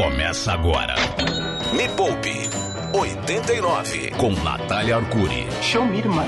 [0.00, 0.94] Começa agora.
[1.76, 2.32] Me Poupe
[2.94, 5.46] 89 com Natália Arcuri.
[5.60, 6.24] Show me, irmã.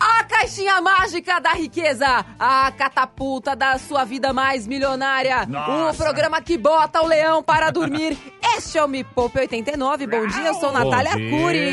[0.00, 5.46] A caixinha mágica da riqueza, a catapulta da sua vida mais milionária.
[5.46, 5.92] Nossa.
[5.92, 8.18] O programa que bota o leão para dormir.
[8.58, 10.08] Este é o Me Poupe 89.
[10.08, 11.12] Bom dia, eu sou Natália.
[11.12, 11.70] Arcuri,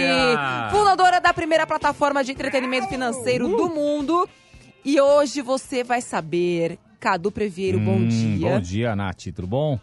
[0.70, 4.29] fundadora da primeira plataforma de entretenimento financeiro do mundo.
[4.85, 6.77] E hoje você vai saber.
[6.99, 8.49] Cadu Previeiro, bom Hum, dia.
[8.51, 9.23] Bom dia, Nath.
[9.33, 9.79] Tudo bom?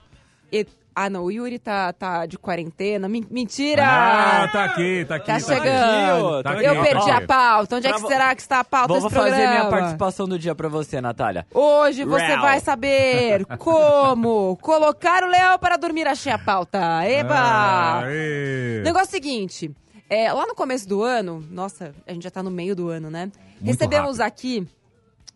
[0.52, 3.08] E- Ah, não, o Yuri tá, tá de quarentena.
[3.08, 3.84] Men- Mentira!
[3.86, 5.26] Ah, tá aqui, tá aqui.
[5.28, 5.44] Tá aqui.
[5.46, 6.42] chegando.
[6.42, 7.76] Tá aqui, Eu perdi a pauta.
[7.76, 9.50] Onde é que será que está a pauta Vou desse fazer programa?
[9.54, 11.46] minha participação do dia pra você, Natália.
[11.54, 12.42] Hoje você Real.
[12.42, 16.08] vai saber como colocar o leão para dormir.
[16.08, 16.78] Achei a pauta.
[17.06, 18.00] Eba!
[18.04, 18.82] Aê.
[18.82, 19.70] Negócio seguinte,
[20.08, 23.08] é, lá no começo do ano, nossa, a gente já tá no meio do ano,
[23.10, 23.30] né?
[23.62, 24.66] Recebemos aqui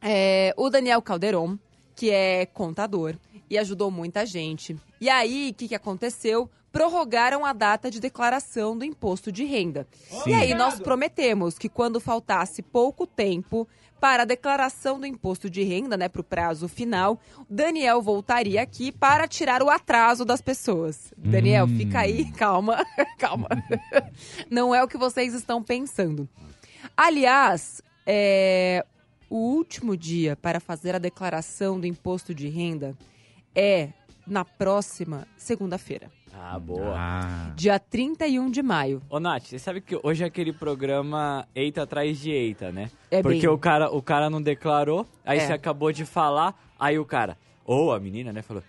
[0.02, 1.56] é, o Daniel Calderon,
[1.95, 3.15] que é contador
[3.48, 4.77] e ajudou muita gente.
[5.01, 6.51] E aí, o que, que aconteceu?
[6.73, 9.87] Prorrogaram a data de declaração do imposto de renda.
[10.27, 13.68] E aí, nós prometemos que quando faltasse pouco tempo
[14.01, 17.18] para a declaração do imposto de renda, né, para o prazo final,
[17.49, 21.11] Daniel voltaria aqui para tirar o atraso das pessoas.
[21.16, 22.85] Daniel, fica aí, calma,
[23.16, 23.49] calma.
[24.51, 26.29] Não é o que vocês estão pensando.
[26.95, 28.85] Aliás, é,
[29.30, 32.95] o último dia para fazer a declaração do imposto de renda
[33.55, 33.88] é
[34.27, 36.95] na próxima segunda-feira, Ah, boa.
[36.97, 39.01] Ah, dia 31 de maio.
[39.09, 42.91] Ô, Nath, você sabe que hoje é aquele programa Eita atrás de Eita, né?
[43.11, 45.46] É Porque bem- o, cara, o cara não declarou, aí É.
[45.46, 48.63] você acabou de falar, aí o cara, ou a menina, né, falou,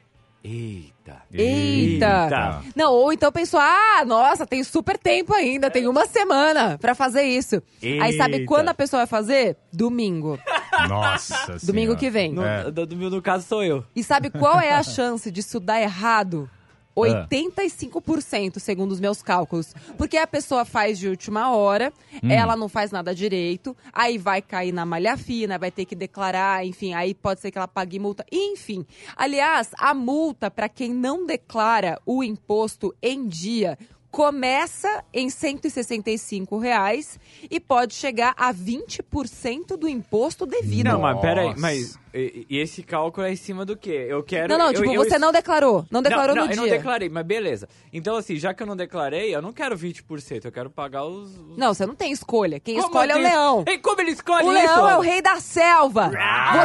[0.43, 1.23] Eita.
[1.33, 2.23] Eita!
[2.23, 2.63] Eita.
[2.75, 7.23] Não, ou então pensou, ah, nossa, tem super tempo ainda, tem uma semana pra fazer
[7.23, 7.63] isso.
[7.81, 8.45] Aí sabe Eita.
[8.45, 9.57] quando a pessoa vai fazer?
[9.73, 10.37] Domingo.
[10.87, 11.95] Nossa Domingo senhora.
[11.99, 12.33] que vem.
[12.33, 12.69] No, É.
[12.71, 13.83] do, do, no caso sou eu.
[13.95, 16.49] E sabe qual é a chance disso dar errado?
[16.95, 19.73] 85%, segundo os meus cálculos.
[19.97, 21.91] Porque a pessoa faz de última hora,
[22.23, 26.65] ela não faz nada direito, aí vai cair na malha fina, vai ter que declarar,
[26.65, 28.85] enfim, aí pode ser que ela pague multa, enfim.
[29.15, 33.77] Aliás, a multa para quem não declara o imposto em dia
[34.15, 37.19] começa em 165 reais
[37.51, 40.85] e pode chegar a 20% do imposto devido.
[40.87, 41.59] Não, mas pera aí, Nossa.
[41.59, 44.05] mas e, e esse cálculo é em cima do quê?
[44.07, 44.47] Eu quero...
[44.47, 45.85] Não, não, eu- tipo, eu- você não declarou.
[45.91, 46.61] Não declarou não, no não, dia.
[46.61, 47.67] eu não declarei, mas beleza.
[47.91, 51.31] Então, assim, já que eu não declarei, eu não quero 20%, eu quero pagar os...
[51.37, 52.57] os- Não, você não tem escolha.
[52.57, 53.63] Quem Como escolhe é o leão.
[53.67, 54.63] Ei, como ele escolhe O isso?
[54.63, 56.09] leão é o rei da selva.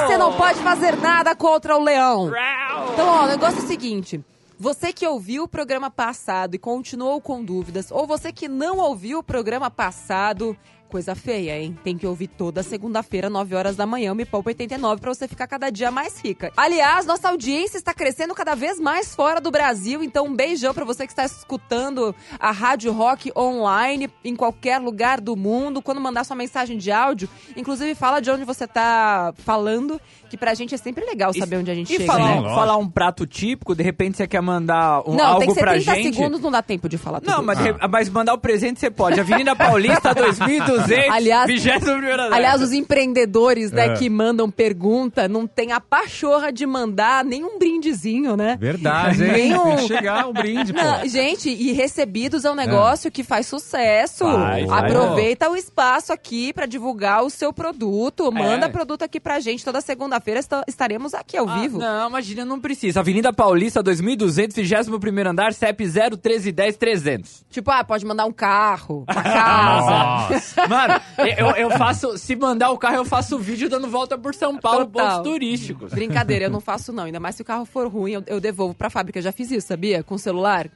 [0.02, 2.30] Você não pode fazer nada contra o leão.
[2.30, 2.92] Rau!
[2.92, 4.20] Então, ó, o negócio é o seguinte.
[4.62, 9.20] Você que ouviu o programa passado e continuou com dúvidas, ou você que não ouviu
[9.20, 10.54] o programa passado,
[10.90, 11.76] coisa feia, hein?
[11.82, 15.26] Tem que ouvir toda segunda-feira, 9 horas da manhã, o Me Poupa 89, pra você
[15.26, 16.52] ficar cada dia mais rica.
[16.56, 20.84] Aliás, nossa audiência está crescendo cada vez mais fora do Brasil, então um beijão pra
[20.84, 25.80] você que está escutando a Rádio Rock online em qualquer lugar do mundo.
[25.80, 30.54] Quando mandar sua mensagem de áudio, inclusive fala de onde você tá falando, que pra
[30.54, 32.40] gente é sempre legal saber onde a gente e chega, falar, né?
[32.40, 35.54] um- falar um prato típico, de repente você quer mandar um, Não, algo tem que
[35.54, 36.14] ser pra 30 gente.
[36.16, 37.30] segundos, não dá tempo de falar tudo.
[37.30, 39.20] Não, mas, re- mas mandar o presente você pode.
[39.20, 40.79] Avenida Paulista 2200,
[41.10, 42.32] Aliás- 21 andar.
[42.32, 43.94] Aliás, os empreendedores, né, É.
[43.94, 48.56] que mandam pergunta, não tem a pachorra de mandar nem um brindezinho, né?
[48.60, 49.32] Verdade, hein?
[49.32, 50.80] Nem um- Tem que chegar o brinde, pô.
[50.82, 54.24] Não, gente, e recebidos é um negócio que faz sucesso.
[54.24, 54.70] Faz.
[54.70, 58.30] Aproveita o espaço aqui pra divulgar o seu produto.
[58.32, 58.68] Manda É.
[58.68, 59.64] produto aqui pra gente.
[59.64, 61.78] Toda segunda-feira esta- estaremos aqui ao Ah, vivo.
[61.78, 63.00] Não, imagina, não precisa.
[63.00, 67.44] Avenida Paulista 2200, 21 andar, CEP 01310 300.
[67.50, 70.66] Tipo, ah, pode mandar um carro, uma casa.
[70.70, 70.94] Mano,
[71.36, 72.16] eu, eu faço.
[72.16, 75.16] Se mandar o carro, eu faço vídeo dando volta por São Paulo, Total.
[75.18, 75.92] pontos turísticos.
[75.92, 77.04] Brincadeira, eu não faço não.
[77.04, 79.18] Ainda mais se o carro for ruim, eu, eu devolvo pra fábrica.
[79.18, 80.02] Eu já fiz isso, sabia?
[80.04, 80.68] Com o celular.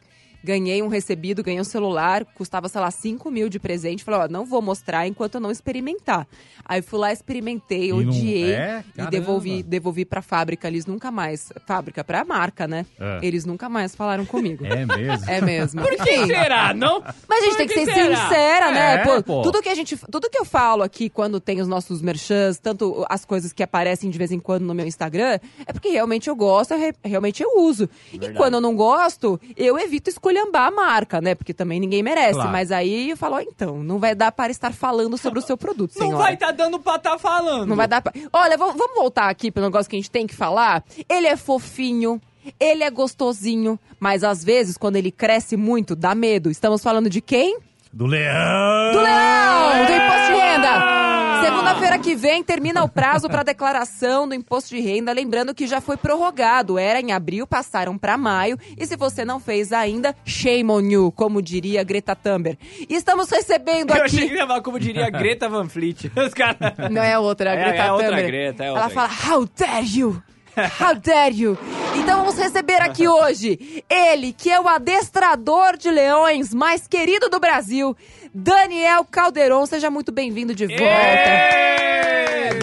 [0.44, 4.04] Ganhei um recebido, ganhei um celular, custava, sei lá, 5 mil de presente.
[4.04, 6.26] Falei, ó, não vou mostrar enquanto eu não experimentar.
[6.64, 8.84] Aí fui lá, experimentei, não- odiei é?
[8.96, 10.68] e devolvi, devolvi pra fábrica.
[10.68, 11.50] Eles nunca mais.
[11.66, 12.84] Fábrica, pra marca, né?
[13.00, 13.20] É.
[13.22, 14.64] Eles nunca mais falaram comigo.
[14.66, 15.30] É mesmo?
[15.30, 15.80] É mesmo.
[15.82, 17.02] Por que será, não?
[17.28, 18.16] Mas a gente Por tem que, que ser será?
[18.16, 18.94] sincera, né?
[18.94, 19.42] É, Pô, pô.
[19.42, 23.04] Tudo que a gente, tudo que eu falo aqui quando tem os nossos merchans, tanto
[23.08, 26.36] as coisas que aparecem de vez em quando no meu Instagram, é porque realmente eu
[26.36, 27.88] gosto, eu re- realmente eu uso.
[28.12, 31.34] E quando eu não gosto, eu evito esculhambar a marca, né?
[31.34, 32.34] Porque também ninguém merece.
[32.34, 32.50] Claro.
[32.50, 35.56] Mas aí eu falo, ó, então, não vai dar para estar falando sobre o seu
[35.56, 36.24] produto, Não senhora.
[36.24, 37.66] vai tá dando pra tá falando.
[37.66, 38.12] Não vai dar pra...
[38.32, 40.82] Olha, vamos vamos voltar aqui pro negócio que a gente tem que falar.
[41.08, 42.20] Ele é fofinho,
[42.58, 46.50] ele é gostosinho, mas às vezes, quando ele cresce muito, dá medo.
[46.50, 47.58] Estamos falando de quem?
[47.92, 48.92] Do leão!
[48.92, 49.86] Do leão!
[49.86, 51.03] Do imposto de renda!
[51.44, 55.12] Segunda-feira que vem termina o prazo para declaração do imposto de renda.
[55.12, 56.78] Lembrando que já foi prorrogado.
[56.78, 58.58] Era em abril, passaram para maio.
[58.78, 62.58] E se você não fez ainda, shame on you, como diria Greta Thunberg.
[62.88, 64.16] E estamos recebendo Eu aqui.
[64.16, 66.10] achei que ia falar como diria Greta Van Fleet.
[66.16, 66.56] Os caras...
[66.90, 68.30] Não é outra, a É, Greta é outra Thunberg.
[68.30, 70.22] Greta, é Ela outra fala, how dare you?
[70.56, 71.58] How dare you?
[71.96, 77.40] Então vamos receber aqui hoje ele, que é o adestrador de leões mais querido do
[77.40, 77.96] Brasil,
[78.34, 79.64] Daniel Calderon.
[79.64, 80.84] Seja muito bem-vindo de volta.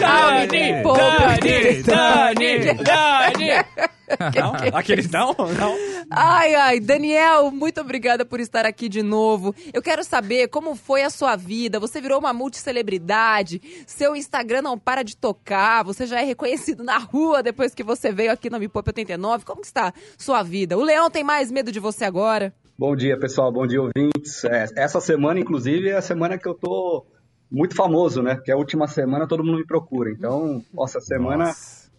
[0.04, 0.82] Ah, Dani.
[0.82, 3.92] Dani, Dani, Dani.
[4.36, 4.78] Não?
[4.78, 5.34] Aqueles não?
[5.58, 5.74] Não.
[6.10, 9.54] Ai, ai, Daniel, muito obrigada por estar aqui de novo.
[9.72, 11.80] Eu quero saber como foi a sua vida.
[11.80, 16.98] Você virou uma multicelebridade, seu Instagram não para de tocar, você já é reconhecido na
[16.98, 19.46] rua depois que você veio aqui no Me Poupe 89.
[19.46, 20.76] Como que está sua vida?
[20.76, 22.52] O Leão tem mais medo de você agora?
[22.78, 23.52] Bom dia, pessoal.
[23.52, 24.44] Bom dia, ouvintes.
[24.44, 27.04] É, essa semana, inclusive, é a semana que eu tô
[27.50, 28.34] muito famoso, né?
[28.34, 30.10] Porque a última semana todo mundo me procura.
[30.10, 31.90] Então, nossa, semana Nossa.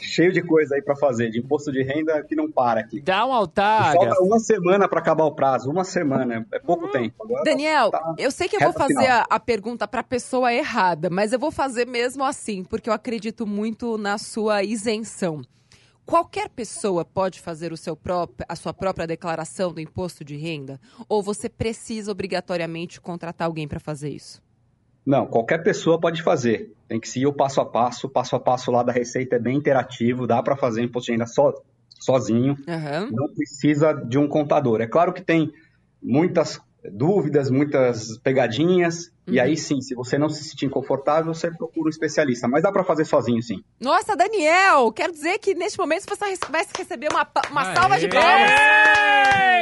[0.00, 3.00] cheio de coisa aí pra fazer, de imposto de renda que não para aqui.
[3.02, 3.92] Dá um altar.
[3.92, 7.22] Falta uma semana pra acabar o prazo, uma semana, é pouco tempo.
[7.22, 10.54] Agora, Daniel, tá- eu sei que eu vou fazer a, a pergunta para a pessoa
[10.54, 15.42] errada, mas eu vou fazer mesmo assim, porque eu acredito muito na sua isenção.
[16.10, 20.80] Qualquer pessoa pode fazer o seu próprio, a sua própria declaração do imposto de renda?
[21.08, 24.42] Ou você precisa obrigatoriamente contratar alguém para fazer isso?
[25.06, 26.74] Não, qualquer pessoa pode fazer.
[26.88, 28.08] Tem que seguir o passo a passo.
[28.08, 31.12] O passo a passo lá da Receita é bem interativo, dá pra fazer imposto de
[31.12, 31.54] renda so,
[32.00, 32.56] sozinho.
[32.66, 33.08] Aham.
[33.12, 34.80] não precisa de um contador.
[34.80, 35.52] É claro que tem
[36.02, 36.60] muitas
[36.92, 39.42] dúvidas, muitas pegadinhas, e Uhum.
[39.44, 42.84] aí sim, se você não se sentir confortável, você procura um especialista, mas dá para
[42.84, 43.62] fazer sozinho sim.
[43.80, 47.74] Nossa, Daniel, quero dizer que neste momento você vai receber uma, uma Aê!
[47.74, 48.50] salva de palmas.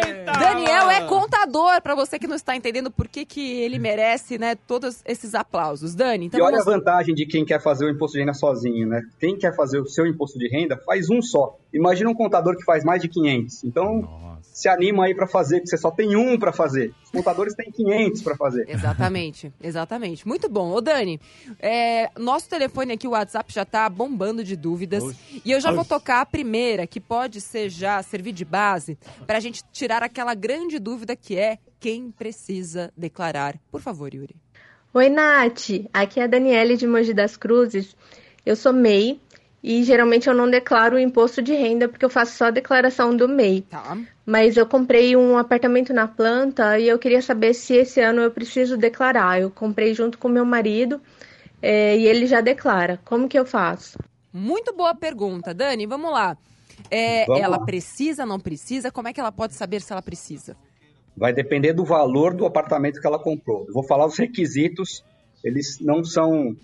[0.06, 0.32] Eita!
[0.32, 4.54] Daniel é contador, para você que não está entendendo por que, que ele merece, né,
[4.66, 5.94] todos esses aplausos.
[5.94, 6.68] Dani, então e olha vamos...
[6.68, 9.02] a vantagem de quem quer fazer o imposto de renda sozinho, né?
[9.18, 11.56] Quem quer fazer o seu imposto de renda, faz um só.
[11.72, 13.64] Imagina um contador que faz mais de 500.
[13.64, 14.40] Então, Nossa.
[14.42, 16.92] se anima aí para fazer, que você só tem um para fazer.
[17.04, 18.64] Os contadores têm 500 para fazer.
[18.68, 20.26] Exatamente, exatamente.
[20.26, 20.70] Muito bom.
[20.70, 21.20] Ô, Dani,
[21.58, 25.04] é, nosso telefone aqui, o WhatsApp, já tá bombando de dúvidas.
[25.44, 29.40] E eu já vou tocar a primeira, que pode ser já servir de base, pra
[29.40, 33.56] gente tirar aquela grande dúvida que é quem precisa declarar.
[33.70, 34.36] Por favor, Yuri.
[34.94, 35.70] Oi, Nath.
[35.92, 37.94] Aqui é a Daniele de Mogi das Cruzes.
[38.44, 39.20] Eu sou MEI
[39.68, 43.14] e geralmente eu não declaro o imposto de renda porque eu faço só a declaração
[43.14, 43.60] do MEI.
[43.60, 43.98] Tá.
[44.24, 48.30] Mas eu comprei um apartamento na planta e eu queria saber se esse ano eu
[48.30, 49.38] preciso declarar.
[49.38, 50.98] Eu comprei junto com meu marido
[51.60, 52.98] eh, e ele já declara.
[53.04, 53.98] Como que eu faço?
[54.32, 55.52] Muito boa pergunta.
[55.52, 56.34] Dani, vamos lá.
[56.90, 57.64] É, Vamos ela lá.
[57.66, 58.90] precisa, não precisa?
[58.90, 60.56] Como é que ela pode saber se ela precisa?
[61.14, 63.66] Vai depender do valor do apartamento que ela comprou.
[63.68, 65.04] Eu vou falar os requisitos,
[65.44, 66.56] eles não são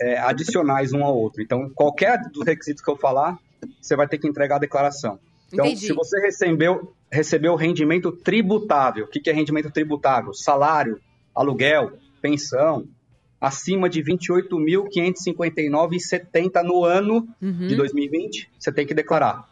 [0.00, 1.42] é, adicionais um ao outro.
[1.42, 3.38] Então, qualquer dos requisitos que eu falar,
[3.80, 5.18] você vai ter que entregar a declaração.
[5.52, 5.86] Então, Entendi.
[5.86, 10.32] se você recebeu, recebeu rendimento tributável, o que, que é rendimento tributável?
[10.34, 11.00] Salário,
[11.34, 12.86] aluguel, pensão,
[13.40, 17.66] acima de R$ 28.559,70 no ano Uhum.
[17.68, 19.48] de 2020, você tem que declarar.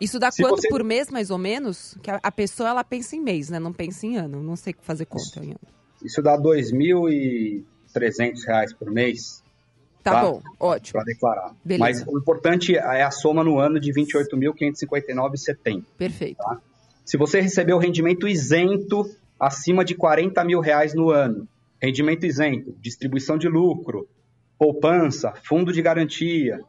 [0.00, 1.96] Isso dá Se quanto você- por mês, mais ou menos?
[2.02, 3.58] Que a, pessoa, ela pensa em mês, né?
[3.58, 4.42] Não pensa em ano.
[4.42, 5.60] Não sei fazer conta em ano.
[6.02, 9.42] Isso dá 2.300 reais por mês.
[10.02, 10.22] Tá, Tá.
[10.22, 10.92] bom, ótimo.
[10.94, 11.54] para declarar.
[11.64, 12.04] Beleza.
[12.04, 15.84] Mas o importante é a soma no ano de 28.559,70.
[15.96, 16.42] Perfeito.
[17.04, 19.04] Se você recebeu rendimento isento
[19.38, 21.46] acima de 40 mil reais no ano,
[21.82, 24.08] rendimento isento, distribuição de lucro,
[24.58, 26.60] poupança, fundo de garantia,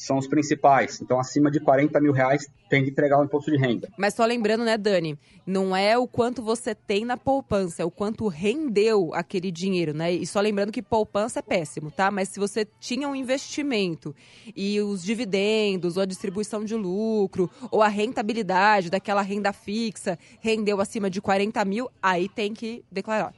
[0.00, 1.00] são os principais.
[1.00, 3.88] Então, acima de 40 mil reais, tem que entregar o imposto de renda.
[3.98, 5.18] Mas só lembrando, né, Dani?
[5.46, 10.12] Não é o quanto você tem na poupança, é o quanto rendeu aquele dinheiro, né?
[10.12, 12.10] E só lembrando que poupança é péssimo, tá?
[12.10, 14.14] Mas se você tinha um investimento
[14.56, 20.80] e os dividendos, ou a distribuição de lucro, ou a rentabilidade daquela renda fixa rendeu
[20.80, 23.34] acima de 40 mil, aí tem que declarar.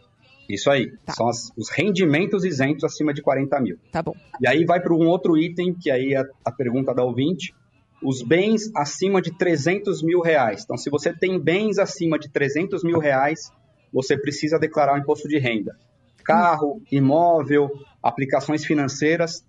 [0.48, 0.92] Isso aí.
[1.04, 1.12] Tá.
[1.14, 3.78] São as- os rendimentos isentos acima de 40 mil.
[3.90, 4.14] Tá bom.
[4.40, 7.54] E aí vai para um outro item, que aí é a pergunta da ouvinte,
[8.02, 10.62] os bens acima de 300 mil reais.
[10.64, 13.50] Então, se você tem bens acima de 300 mil reais,
[13.92, 15.76] você precisa declarar o imposto de renda.
[16.24, 17.70] Carro, imóvel,
[18.02, 19.44] aplicações financeiras,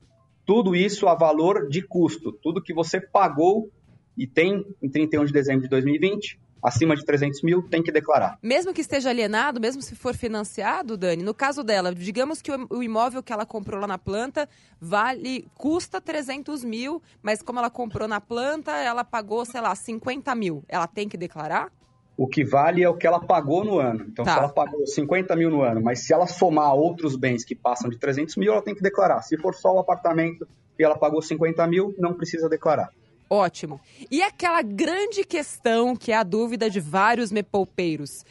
[0.46, 2.32] tudo isso a valor de custo.
[2.32, 3.70] Tudo que você pagou
[4.18, 8.40] e tem em 31 de dezembro de 2020, acima de 300 mil, tem que declarar.
[8.42, 12.82] Mesmo que esteja alienado, mesmo se for financiado, Dani, no caso dela, digamos que o
[12.82, 14.48] imóvel que ela comprou lá na planta
[14.80, 20.34] vale, custa 300 mil, mas como ela comprou na planta, ela pagou, sei lá, 50
[20.36, 20.64] mil.
[20.68, 21.72] Ela tem que declarar?
[22.16, 24.06] o que vale é o que ela pagou no ano.
[24.08, 24.34] Então, Tá.
[24.34, 27.90] se ela pagou 50 mil no ano, mas se ela somar outros bens que passam
[27.90, 29.24] de 300 mil, ela tem que declarar.
[29.24, 32.92] Se for só o apartamento e ela pagou 50 mil, não precisa declarar.
[33.34, 33.82] Ótimo.
[34.12, 38.24] E aquela grande questão que é a dúvida de vários mepoupeiros.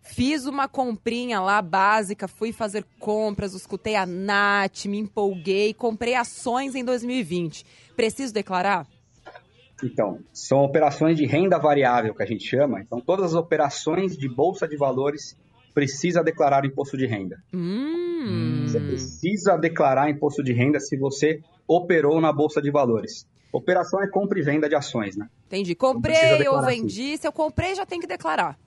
[0.00, 6.74] Fiz uma comprinha lá básica, fui fazer compras, escutei a Nath, me empolguei, comprei ações
[6.74, 7.66] em 2020.
[7.94, 8.86] Preciso declarar?
[9.84, 12.80] Então, são operações de renda variável que a gente chama.
[12.80, 15.36] Então, todas as operações de bolsa de valores
[15.76, 17.38] precisa declarar o imposto de renda.
[17.52, 18.64] Hum.
[18.66, 23.26] Você precisa declarar imposto de renda se você operou na bolsa de valores.
[23.52, 25.28] Operação é compra e venda de ações, né?
[25.46, 25.74] Entendi.
[25.74, 27.18] precisa Comprei ou vendi.
[27.18, 28.58] Se eu comprei, já tem que declarar.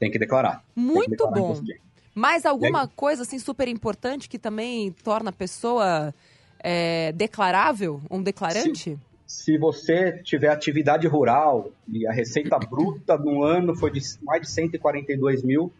[0.00, 0.64] Tem que declarar.
[0.74, 1.62] Tem que Muito declarar bom.
[1.62, 1.80] de.
[2.12, 6.12] Mais alguma coisa assim super importante que também torna a pessoa
[6.58, 8.98] é, declarável, um declarante?
[9.24, 14.50] Se você tiver atividade rural e a receita bruta no ano foi de mais de
[14.50, 15.72] 142 mil,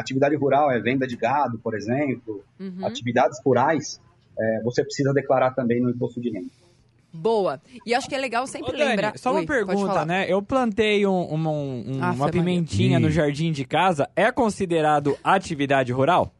[0.00, 2.84] atividade rural é venda de gado, por exemplo, Uhum.
[2.86, 4.00] atividades rurais,
[4.38, 6.48] é, você precisa declarar também no imposto de renda.
[7.12, 7.60] Boa.
[7.86, 9.18] E acho que é legal sempre Ô, Dani, lembrar.
[9.18, 10.26] só uma Oi, pergunta, né?
[10.28, 12.32] Eu plantei um- uma, um- Aff, uma Maria.
[12.32, 14.08] pimentinha no jardim de casa.
[14.14, 16.32] É considerado atividade rural?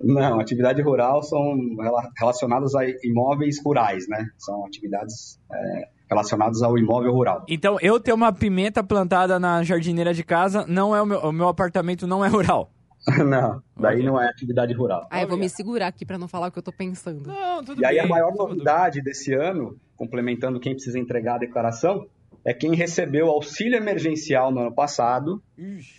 [0.00, 4.26] Não, atividade rural são rela- relacionadas a imóveis rurais, né?
[4.38, 7.44] São atividades é, relacionadas ao imóvel rural.
[7.48, 11.32] Então, eu ter uma pimenta plantada na jardineira de casa, não é o meu, o
[11.32, 12.70] meu apartamento não é rural.
[13.24, 15.06] Não, daí não é atividade rural.
[15.10, 17.26] Ah, eu vou me segurar aqui pra não falar o que eu tô pensando.
[17.28, 18.04] Não, tudo E aí bem.
[18.04, 22.06] a maior tudo- novidade desse ano, complementando quem precisa entregar a declaração,
[22.44, 25.42] é quem recebeu auxílio emergencial no ano passado.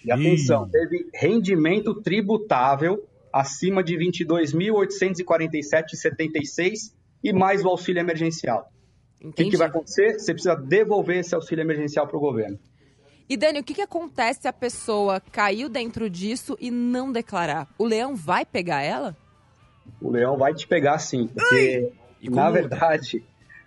[0.03, 6.93] E atenção, teve rendimento tributável acima de 22.847,76
[7.23, 8.69] e mais o auxílio emergencial.
[9.17, 9.51] O que, Entendi.
[9.51, 10.19] que vai acontecer?
[10.19, 12.59] Você precisa devolver esse auxílio emergencial para o governo.
[13.27, 17.67] E Dani, o que, que acontece se a pessoa caiu dentro disso e não declarar?
[17.77, 19.17] O leão vai pegar ela?
[19.99, 21.91] O leão vai te pegar sim, porque,
[22.21, 23.23] E na verdade,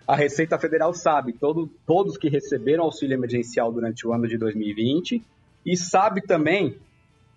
[0.07, 5.23] a Receita Federal sabe todo, todos que receberam auxílio emergencial durante o ano de 2020
[5.65, 6.77] e sabe também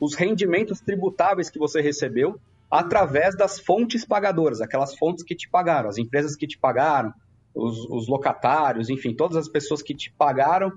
[0.00, 2.38] os rendimentos tributáveis que você recebeu
[2.70, 7.12] através das fontes pagadoras, aquelas fontes que te pagaram, as empresas que te pagaram,
[7.54, 10.72] os, os locatários, enfim, todas as pessoas que te pagaram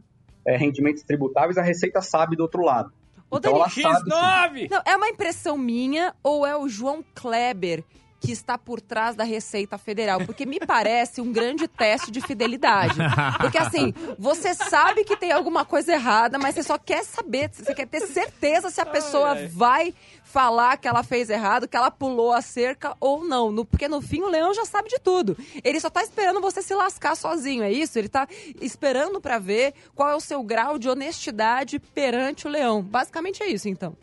[0.46, 2.92] é, rendimentos tributáveis, a Receita sabe do outro lado.
[3.30, 4.16] Ô, Então Dani, ela sabe sim.
[4.16, 4.70] X9!
[4.72, 7.84] Não, é uma impressão minha ou é o João Kleber
[8.20, 10.26] que está por trás da Receita Federal?
[10.26, 12.96] Porque me parece um grande teste de fidelidade.
[13.40, 17.74] Porque assim, você sabe que tem alguma coisa errada, mas você só quer saber, você
[17.76, 19.48] quer ter certeza se a pessoa ai.
[19.48, 19.94] vai
[20.24, 23.52] falar que ela fez errado, que ela pulou a cerca ou não.
[23.52, 25.38] No- porque no fim o leão já sabe de tudo.
[25.64, 27.98] Ele só tá esperando você se lascar sozinho, é isso?
[27.98, 28.28] Ele tá
[28.60, 32.82] esperando pra ver qual é o seu grau de honestidade perante o leão.
[32.82, 33.96] Basicamente é isso, então.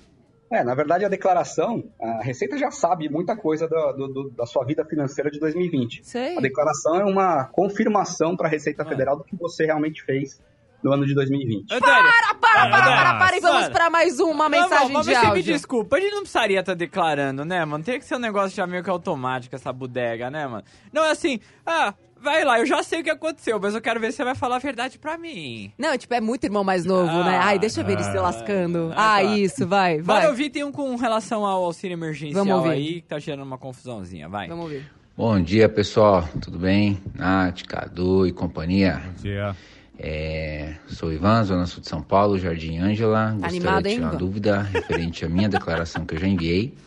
[0.52, 4.44] É, na verdade, a declaração, a Receita já sabe muita coisa da, do- do- da
[4.44, 6.04] sua vida financeira de 2020.
[6.04, 6.37] Sei.
[6.37, 10.40] A declaração é uma confirmação para a Receita Federal do que você realmente fez
[10.85, 11.73] no ano de 2020.
[11.73, 15.06] Ô, Dani, Para, para, Ah, para, para, e vamos para mais uma mensagem não, mas
[15.06, 15.42] de você me áudio.
[15.44, 17.82] desculpa, a gente não precisaria estar declarando, né, mano?
[17.85, 20.64] Tem que ser um negócio já meio que automático, essa bodega, né, mano?
[20.92, 23.99] Não é assim, ah, vai lá, eu já sei o que aconteceu, mas eu quero
[24.00, 25.73] ver se você vai falar a verdade pra mim.
[25.76, 27.38] Não, tipo, é muito irmão mais novo, Ah, né?
[27.43, 28.93] Ai, deixa eu ver ele se lascando.
[28.97, 29.23] ah, Ah, tá.
[29.25, 30.29] isso, vai, Bora vai.
[30.31, 32.71] ouvir, tem um com relação ao auxílio emergencial Vamos ouvir.
[32.71, 34.49] aí, que tá gerando uma confusãozinha, vai.
[34.49, 34.85] Vamos ver.
[35.17, 36.26] Bom dia, pessoal.
[36.41, 36.99] Tudo bem?
[37.14, 39.02] Nath, Cadu e companhia.
[39.21, 39.55] Dia.
[39.99, 43.33] É, sou Ivan, Zona Sul de São Paulo, Jardim Ângela.
[43.33, 44.19] Gostaria animado, de hein, tirar uma Ivan?
[44.19, 46.75] dúvida referente à minha declaração que eu já enviei.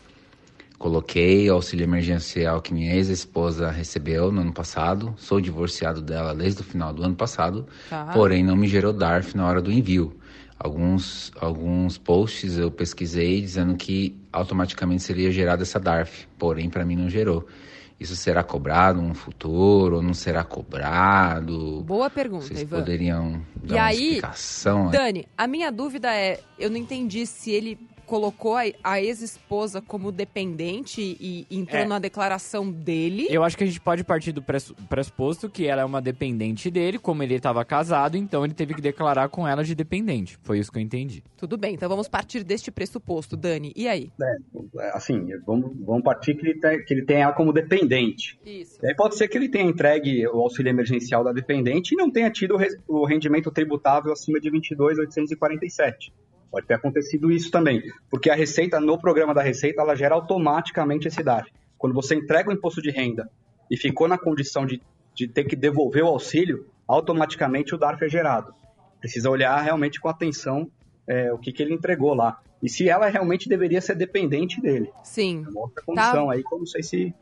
[0.86, 5.16] Coloquei o auxílio emergencial que minha ex-esposa recebeu no ano passado.
[5.18, 8.12] Sou divorciado dela desde o final do ano passado, Tá.
[8.14, 10.16] porém não me gerou DARF na hora do envio.
[10.60, 16.96] Alguns, alguns posts eu pesquisei dizendo que automaticamente seria gerada essa DARF, porém para mim
[16.96, 17.48] não gerou.
[18.00, 21.82] Isso será cobrado no futuro ou não será cobrado?
[21.82, 22.78] Boa pergunta, Vocês Ivan.
[22.78, 24.92] poderiam E dar uma aí, explicação?
[24.92, 30.12] Dani, a minha dúvida é, eu não entendi se ele colocou a, a ex-esposa como
[30.12, 31.86] dependente e entrou É.
[31.86, 33.28] na declaração dele.
[33.30, 36.70] Eu acho que a gente pode partir do pressu- pressuposto que ela é uma dependente
[36.70, 40.38] dele, como ele estava casado, então ele teve que declarar com ela de dependente.
[40.44, 41.24] Foi isso que eu entendi.
[41.38, 43.72] Tudo bem, então vamos partir deste pressuposto, Dani.
[43.76, 44.12] E aí?
[44.80, 48.40] É, assim, vamos, vamos partir que ele, tem, que ele tenha ela como dependente.
[48.46, 48.80] Isso.
[48.84, 52.12] E aí pode ser que ele tenha entregue o auxílio emergencial da dependente e não
[52.12, 52.56] tenha tido
[52.88, 56.12] o rendimento tributável acima de 22.847.
[56.56, 61.06] Pode ter acontecido isso também, porque a Receita, no programa da Receita, ela gera automaticamente
[61.06, 61.52] esse DARF.
[61.78, 63.30] Quando você entrega o imposto de renda
[63.70, 64.82] e ficou na condição de,
[65.14, 68.56] de ter que devolver o auxílio, automaticamente o DARF é gerado.
[69.02, 70.72] Precisa olhar realmente com atenção
[71.06, 72.40] é, o que, que ele entregou lá.
[72.64, 74.90] E se ela realmente deveria ser dependente dele.
[75.04, 75.44] Sim.
[75.46, 77.14] É uma outra condição aí que eu não sei se.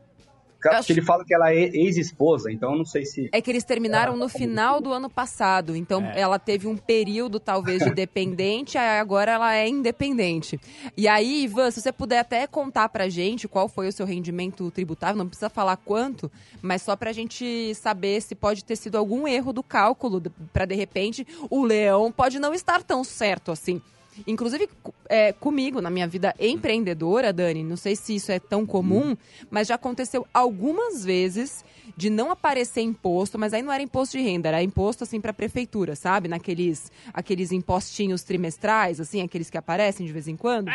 [0.70, 3.28] Porque acho- ele fala que ela é ex-esposa, então eu não sei se.
[3.32, 6.20] É que eles terminaram no final do ano passado, então É.
[6.20, 10.58] ela teve um período talvez de dependente, aí agora ela é independente.
[10.96, 14.70] E aí, Ivan, se você puder até contar pra gente qual foi o seu rendimento
[14.70, 16.30] tributável, não precisa falar quanto,
[16.62, 20.74] mas só pra gente saber se pode ter sido algum erro do cálculo, pra de
[20.74, 23.80] repente o leão pode não estar tão certo assim.
[24.26, 24.68] Inclusive,
[25.08, 29.16] é, comigo, na minha vida empreendedora, Dani, não sei se isso é tão comum,
[29.50, 31.64] mas já aconteceu algumas vezes
[31.96, 35.32] de não aparecer imposto, mas aí não era imposto de renda, era imposto assim para
[35.32, 36.28] prefeitura, sabe?
[36.28, 40.70] Naqueles aqueles impostinhos trimestrais, assim, aqueles que aparecem de vez em quando.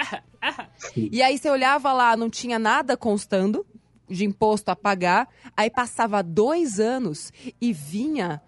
[0.96, 3.66] E aí você olhava lá, não tinha nada constando
[4.08, 7.32] de imposto a pagar, aí passava dois anos
[7.62, 8.42] e vinha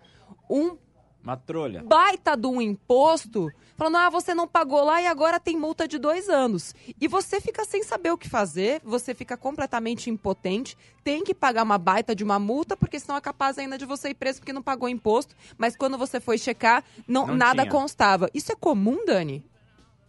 [0.49, 0.75] um
[1.23, 1.83] Uma trolha.
[1.83, 5.97] baita de um imposto, falando, ah, você não pagou lá e agora tem multa de
[5.99, 6.73] dois anos.
[6.99, 11.63] E você fica sem saber o que fazer, você fica completamente impotente, tem que pagar
[11.63, 14.53] uma baita de uma multa, porque senão é capaz ainda de você ir preso porque
[14.53, 17.71] não pagou imposto, mas quando você foi checar, não, Não nada tinha.
[17.71, 18.29] constava.
[18.33, 19.43] Isso é comum, Dani?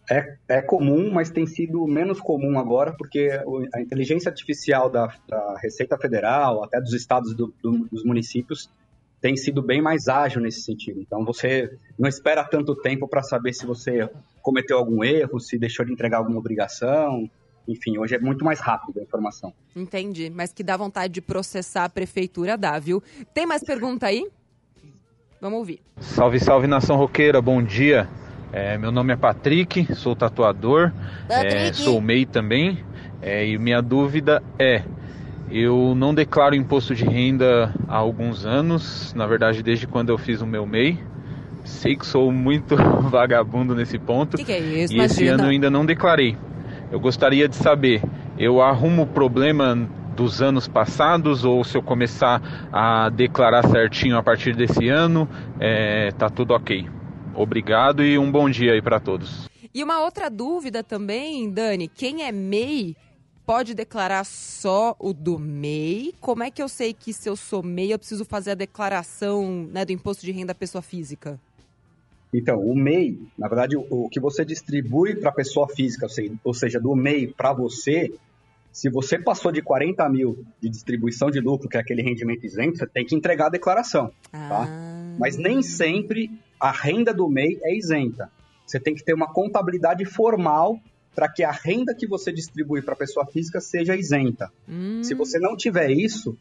[0.09, 3.29] É, é comum, mas tem sido menos comum agora, porque
[3.73, 8.69] a inteligência artificial da, da Receita Federal, até dos estados do- do- dos municípios,
[9.23, 10.99] tem sido bem mais ágil nesse sentido.
[10.99, 14.09] Então você não espera tanto tempo para saber se você
[14.41, 17.29] cometeu algum erro, se deixou de entregar alguma obrigação.
[17.65, 19.53] Enfim, hoje é muito mais rápido a informação.
[19.73, 23.01] Entendi, mas que dá vontade de processar a prefeitura, dá, viu?
[23.33, 24.29] Tem mais pergunta aí?
[25.39, 25.79] Vamos ouvir.
[26.01, 28.09] Salve, salve nação roqueira, bom dia.
[28.51, 30.91] É, meu nome é Patrick, sou tatuador,
[31.29, 31.77] é, Patrick.
[31.77, 32.83] sou MEI também.
[33.21, 34.83] é, e minha dúvida é:
[35.53, 40.41] eu não declaro imposto de renda há alguns anos, na verdade, desde quando eu fiz
[40.41, 40.97] o meu MEI.
[41.63, 42.75] Sei que sou muito
[43.09, 44.33] vagabundo nesse ponto.
[44.33, 44.93] O que, que é isso?
[44.93, 45.33] E esse Imagina.
[45.33, 46.35] ano eu ainda não declarei.
[46.91, 48.01] Eu gostaria de saber,
[48.35, 52.41] eu arrumo o problema dos anos passados ou se eu começar
[52.71, 55.29] a declarar certinho a partir desse ano,
[55.59, 56.87] é, tá tudo ok.
[57.35, 59.47] Obrigado e um bom dia aí para todos.
[59.73, 62.95] E uma outra dúvida também, Dani, quem é MEI
[63.45, 66.13] pode declarar só o do MEI?
[66.19, 69.67] Como é que eu sei que se eu sou MEI eu preciso fazer a declaração
[69.71, 71.39] né, do imposto de renda à pessoa física?
[72.33, 76.07] Então, o MEI, na verdade, o, que você distribui para a pessoa física,
[76.43, 78.11] ou seja, do MEI para você,
[78.71, 82.79] se você passou de 40 mil de distribuição de lucro, que é aquele rendimento isento,
[82.79, 84.11] você tem que entregar a declaração.
[84.31, 84.65] Ah,
[85.19, 88.31] Mas nem sempre a renda do MEI é isenta.
[88.65, 90.79] Você tem que ter uma contabilidade formal
[91.15, 94.51] para que a renda que você distribui para a pessoa física seja isenta.
[94.67, 96.37] hum, Se você não tiver isso,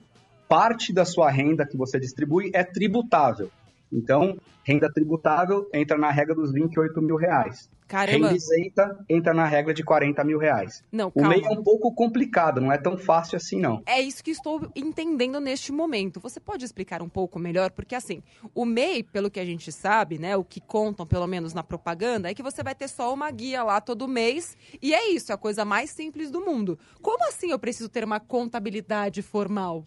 [0.49, 3.51] parte da sua renda que você distribui é tributável.
[3.93, 7.69] Então, renda tributável entra na regra dos 28 mil reais.
[7.93, 8.29] Caramba.
[8.29, 10.83] Renda entra na regra de 40 mil reais.
[10.91, 11.29] Não, O calma.
[11.29, 13.83] MEI é um pouco complicado, não é tão fácil assim, não.
[13.85, 16.19] É isso que estou entendendo neste momento.
[16.21, 17.71] Você pode explicar um pouco melhor?
[17.71, 18.23] Porque, assim,
[18.55, 22.31] o MEI, pelo que a gente sabe, né, o que contam, pelo menos na propaganda,
[22.31, 24.57] é que você vai ter só uma guia lá todo mês.
[24.81, 26.79] E é isso, é a coisa mais simples do mundo.
[27.03, 29.85] Como assim eu preciso ter uma contabilidade formal?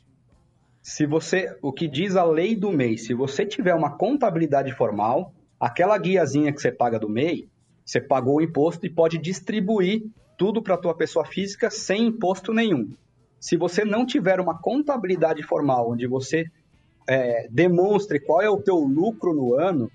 [0.83, 5.33] Se você, o que diz a lei do MEI, se você tiver uma contabilidade formal,
[5.59, 7.49] aquela guiazinha que você paga do MEI,
[7.85, 10.03] você pagou o imposto e pode distribuir
[10.37, 12.89] tudo para a tua pessoa física sem imposto nenhum.
[13.39, 16.49] Se você não tiver uma contabilidade formal, onde você
[17.07, 19.91] é, demonstre qual é o teu lucro no ano,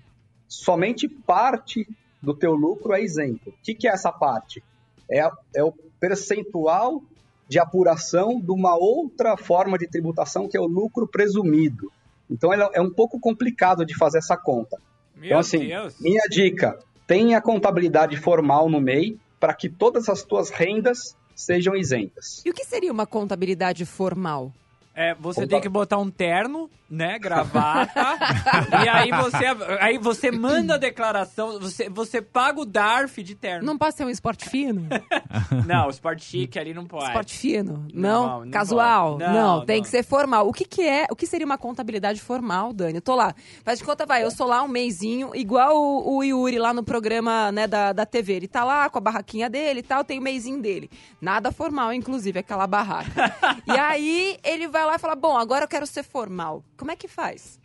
[0.47, 1.87] somente parte
[2.21, 3.49] do teu lucro é isento.
[3.49, 4.63] O que, que é essa parte?
[5.09, 7.03] É, é o percentual
[7.47, 11.91] de apuração de uma outra forma de tributação que é o lucro presumido.
[12.29, 14.77] Então é um pouco complicado de fazer essa conta.
[15.13, 15.99] Meu Então assim, Deus.
[15.99, 16.79] minha dica,
[17.11, 22.41] tenha contabilidade formal no MEI para que todas as tuas rendas sejam isentas.
[22.45, 24.53] E o que seria uma contabilidade formal?
[25.01, 25.49] É, você Opa.
[25.49, 28.17] tem que botar um terno, né, gravata,
[28.85, 29.45] e aí você,
[29.79, 33.65] aí você manda a declaração, você, você paga o DARF de terno.
[33.65, 34.87] Não pode ser um esporte fino?
[35.65, 37.05] Não, o Sport Chic ali não pode.
[37.05, 37.85] Esporte fino?
[37.93, 38.45] Não, Não?
[38.45, 39.17] não Casual?
[39.17, 40.47] Não, Não, tem que ser formal.
[40.47, 41.05] O que, que é?
[41.09, 42.95] O que seria uma contabilidade formal, Dani?
[42.95, 43.33] Eu tô lá.
[43.63, 46.83] Faz de conta, vai, eu sou lá um mêsinho, igual o, o Yuri lá no
[46.83, 48.33] programa né, da, da TV.
[48.33, 50.89] Ele tá lá com a barraquinha dele e tal, tem o mêsinho dele.
[51.19, 53.35] Nada formal, inclusive, aquela barraca.
[53.65, 56.63] e aí ele vai lá e fala: Bom, agora eu quero ser formal.
[56.77, 57.59] Como é que faz?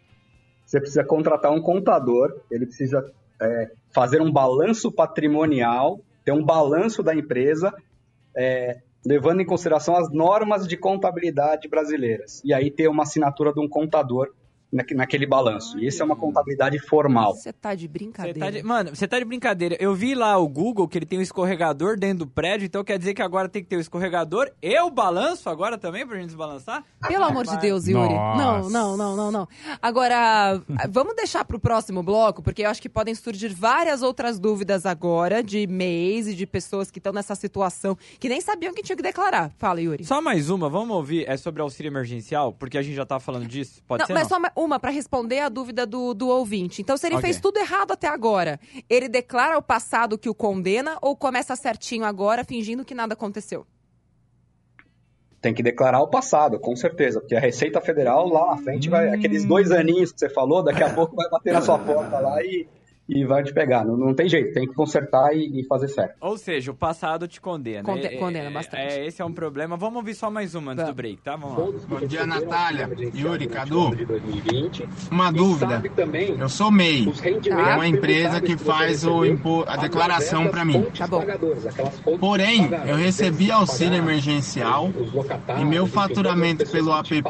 [0.65, 7.03] Você precisa contratar um contador, ele precisa é, fazer um balanço patrimonial, ter um balanço
[7.03, 7.73] da empresa,
[8.37, 12.43] é, levando em consideração as normas de contabilidade brasileiras.
[12.45, 14.33] E aí ter uma assinatura de um contador
[14.73, 15.79] naquele balanço.
[15.79, 17.35] E isso é uma contabilidade formal.
[17.35, 18.39] Você tá de brincadeira.
[18.41, 19.77] tá de- Mano, você tá de brincadeira.
[19.81, 22.99] Eu vi lá o Google que ele tem um escorregador dentro do prédio, então quer
[22.99, 26.27] dizer que agora tem que ter o escorregador e o balanço agora também pra gente
[26.27, 26.85] desbalançar?
[27.07, 28.15] Pelo amor de Deus, Yuri.
[28.15, 28.71] Não, Nossa.
[28.71, 29.49] não, não, não, não.
[29.81, 34.85] Agora, vamos deixar pro próximo bloco, porque eu acho que podem surgir várias outras dúvidas
[34.85, 38.97] agora de mês e de pessoas que estão nessa situação que nem sabiam que tinha
[38.97, 39.51] que declarar.
[39.59, 40.05] Fala, Yuri.
[40.05, 43.47] Só mais uma, vamos ouvir, é sobre auxílio emergencial, porque a gente já tá falando
[43.47, 44.29] disso, pode não, ser mas não?
[44.31, 46.81] só uma- pra responder a dúvida do, do ouvinte.
[46.83, 47.25] Então, se ele Ok.
[47.27, 52.05] fez tudo errado até agora, ele declara o passado que o condena ou começa certinho
[52.05, 53.67] agora, fingindo que nada aconteceu?
[55.41, 59.11] Tem que declarar o passado, com certeza, porque a Receita Federal lá na frente vai.
[59.11, 62.43] Aqueles dois aninhos que você falou, daqui a pouco vai bater na sua porta lá
[62.43, 62.67] e,
[63.09, 63.85] e vai te pegar.
[63.85, 66.17] Não, não tem jeito, tem que consertar e, e fazer certo.
[66.21, 67.83] Ou seja, o passado te condena.
[67.85, 68.83] Conde- É- condena é- bastante.
[68.83, 69.77] É, esse é um problema.
[69.77, 70.95] Vamos ouvir só mais uma antes Vamos.
[70.95, 71.37] do break, tá?
[71.37, 71.81] Vamos lá.
[71.89, 73.91] Bom dia, Natália, Yuri, Cadu.
[75.11, 75.83] Uma dúvida.
[76.39, 77.07] Eu sou MEI,
[77.49, 77.71] Tá.
[77.71, 80.85] é uma empresa que faz o impo- a declaração para mim.
[80.97, 81.23] Tá bom.
[82.19, 84.91] Porém, eu recebi auxílio emergencial
[85.61, 87.23] e meu faturamento pelo app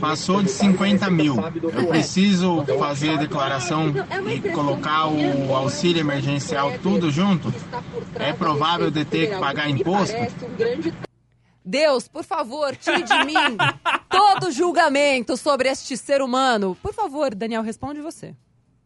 [0.00, 1.36] passou de 50 mil.
[1.74, 3.92] Eu preciso fazer a declaração
[4.32, 7.52] e colocar o auxílio emergencial tudo junto?
[8.14, 10.16] É provável de ter que pagar imposto?
[11.64, 13.34] Deus, por favor, tire de mim
[14.08, 16.76] todo julgamento sobre este ser humano.
[16.82, 18.34] Por favor, Daniel, responde você.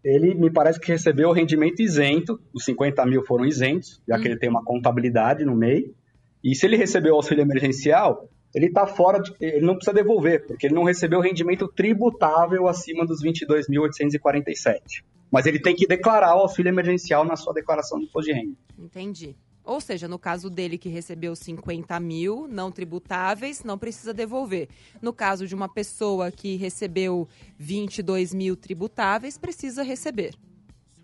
[0.04, 4.26] Ele me parece que recebeu o rendimento isento, os 50 mil foram isentos, já que
[4.26, 5.94] ele tem uma contabilidade no MEI.
[6.42, 9.32] E se ele recebeu o auxílio emergencial, ele está fora de.
[9.40, 15.02] Ele não precisa devolver, porque ele não recebeu rendimento tributável acima dos 22.847.
[15.30, 18.56] Mas ele tem que declarar o auxílio emergencial na sua declaração de imposto de renda.
[18.78, 19.34] Entendi.
[19.64, 24.68] Ou seja, no caso dele que recebeu 50 mil não tributáveis, não precisa devolver.
[25.00, 30.34] No caso de uma pessoa que recebeu 22 mil tributáveis, precisa receber.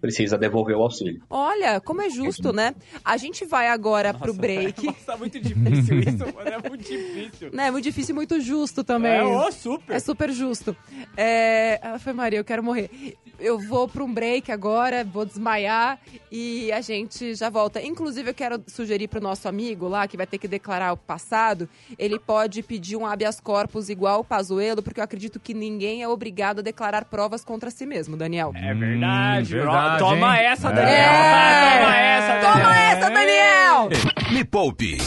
[0.01, 1.23] Precisa devolver o auxílio.
[1.29, 2.75] Olha, como é justo, né?
[3.05, 4.87] A gente vai agora pro break.
[4.87, 6.49] Nossa, muito difícil isso, mano.
[6.49, 7.51] É muito difícil.
[7.53, 9.13] É muito difícil e muito justo também.
[9.13, 9.97] É, ô, super.
[9.97, 10.77] É super justo.
[11.17, 11.81] É...
[11.83, 12.91] Ah, foi Maria, eu quero morrer.
[13.39, 15.99] Eu vou para um break agora, vou desmaiar
[16.31, 17.81] e a gente já volta.
[17.81, 20.97] Inclusive, eu quero sugerir para o nosso amigo lá, que vai ter que declarar o
[20.97, 26.03] passado, ele pode pedir um habeas corpus igual o Pazuello, porque eu acredito que ninguém
[26.03, 28.53] é obrigado a declarar provas contra si mesmo, Daniel.
[28.57, 29.71] É verdade, Hum, bro.
[29.73, 30.45] verdade, Toma hein?
[30.47, 30.73] essa, É.
[30.73, 30.95] Daniel.
[30.99, 31.79] É.
[31.79, 32.65] Toma essa, Daniel.
[32.65, 33.89] Toma essa, Daniel!
[34.33, 34.99] Me Poupe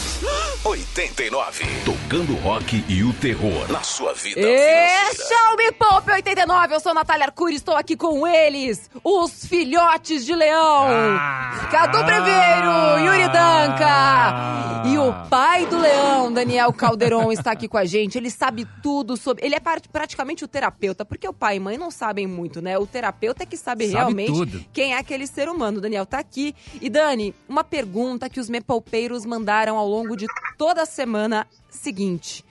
[0.64, 1.64] 89.
[1.84, 6.78] Tocando rock e o terror na sua vida Este é o Me Poupe 89, eu
[6.78, 10.86] sou Natália Arcuri, estou aqui com eles, os filhotes de leão.
[10.88, 11.66] Ah.
[11.68, 14.82] Cadu Breveiro, Yuri Danca.
[14.86, 18.16] E o pai do leão, Daniel Calderon, está aqui com a gente.
[18.18, 19.44] Ele sabe tudo sobre.
[19.44, 22.76] Ele é par- praticamente o terapeuta, porque o pai e mãe não sabem muito, né?
[22.78, 24.64] O terapeuta é que sabe, Sabe realmente tudo.
[24.72, 25.78] quem é aquele ser humano.
[25.78, 26.54] O Daniel tá aqui.
[26.80, 32.44] E Dani, uma pergunta que os mepaupeiros mandaram ao longo de toda semana seguinte.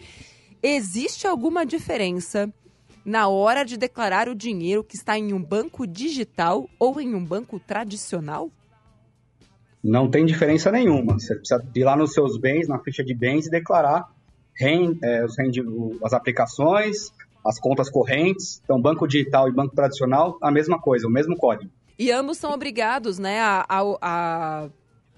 [0.61, 2.51] Existe alguma diferença
[3.03, 7.23] na hora de declarar o dinheiro que está em um banco digital ou em um
[7.25, 8.49] banco tradicional?
[9.83, 11.13] Não tem diferença nenhuma.
[11.19, 14.07] Você precisa ir lá nos seus bens, na ficha de bens, e declarar
[14.53, 15.25] ren- é,
[16.03, 17.11] as aplicações,
[17.43, 18.61] as contas correntes.
[18.63, 21.71] Então, banco digital e banco tradicional, a mesma coisa, o mesmo código.
[21.97, 24.69] E ambos são obrigados, né, a, a- a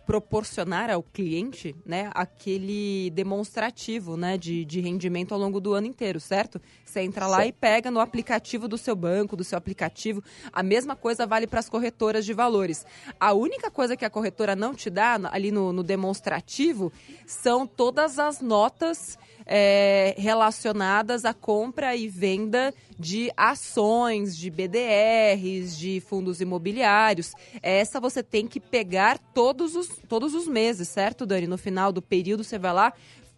[0.06, 6.20] proporcionar ao cliente, né, aquele demonstrativo, né, de, de rendimento ao longo do ano inteiro,
[6.20, 6.62] certo?
[6.93, 10.23] Você entra lá e pega no aplicativo do seu banco, do seu aplicativo.
[10.51, 12.86] A mesma coisa vale para as corretoras de valores.
[13.19, 16.93] A única coisa que a corretora não te dá ali no, no demonstrativo
[17.25, 25.99] são todas as notas é, relacionadas à compra e venda de ações, de BDRs, de
[25.99, 27.34] fundos imobiliários.
[27.63, 31.47] Essa você tem que pegar todos os, todos os meses, certo, Dani?
[31.47, 32.93] No final do período você vai lá,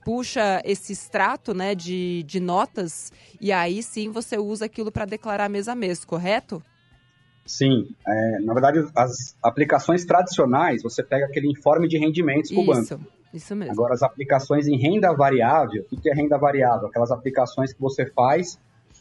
[0.06, 5.50] puxa esse extrato né, de, de notas e aí sim você usa aquilo para declarar
[5.50, 6.62] mês a mês, correto?
[7.44, 12.66] Sim, é, na verdade, as aplicações tradicionais, você pega aquele informe de rendimentos para o
[12.66, 13.02] banco.
[13.34, 13.74] Isso, mesmo.
[13.74, 16.88] Agora, as aplicações em renda variável, o que que é renda variável?
[16.88, 18.58] Aquelas aplicações que você faz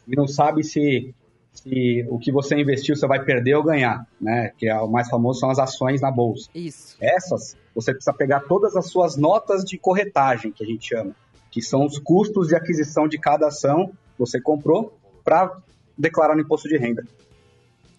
[0.08, 1.14] e não sabe se,
[1.54, 4.52] se o que você investiu você vai perder ou ganhar, né?
[4.58, 6.50] Que é o mais famoso são as ações na bolsa.
[6.54, 6.96] Isso.
[7.00, 11.14] Essas, você precisa pegar todas as suas notas de corretagem, que a gente chama,
[11.50, 15.56] que são os custos de aquisição de cada ação que você comprou para
[15.96, 17.06] declarar no imposto de renda.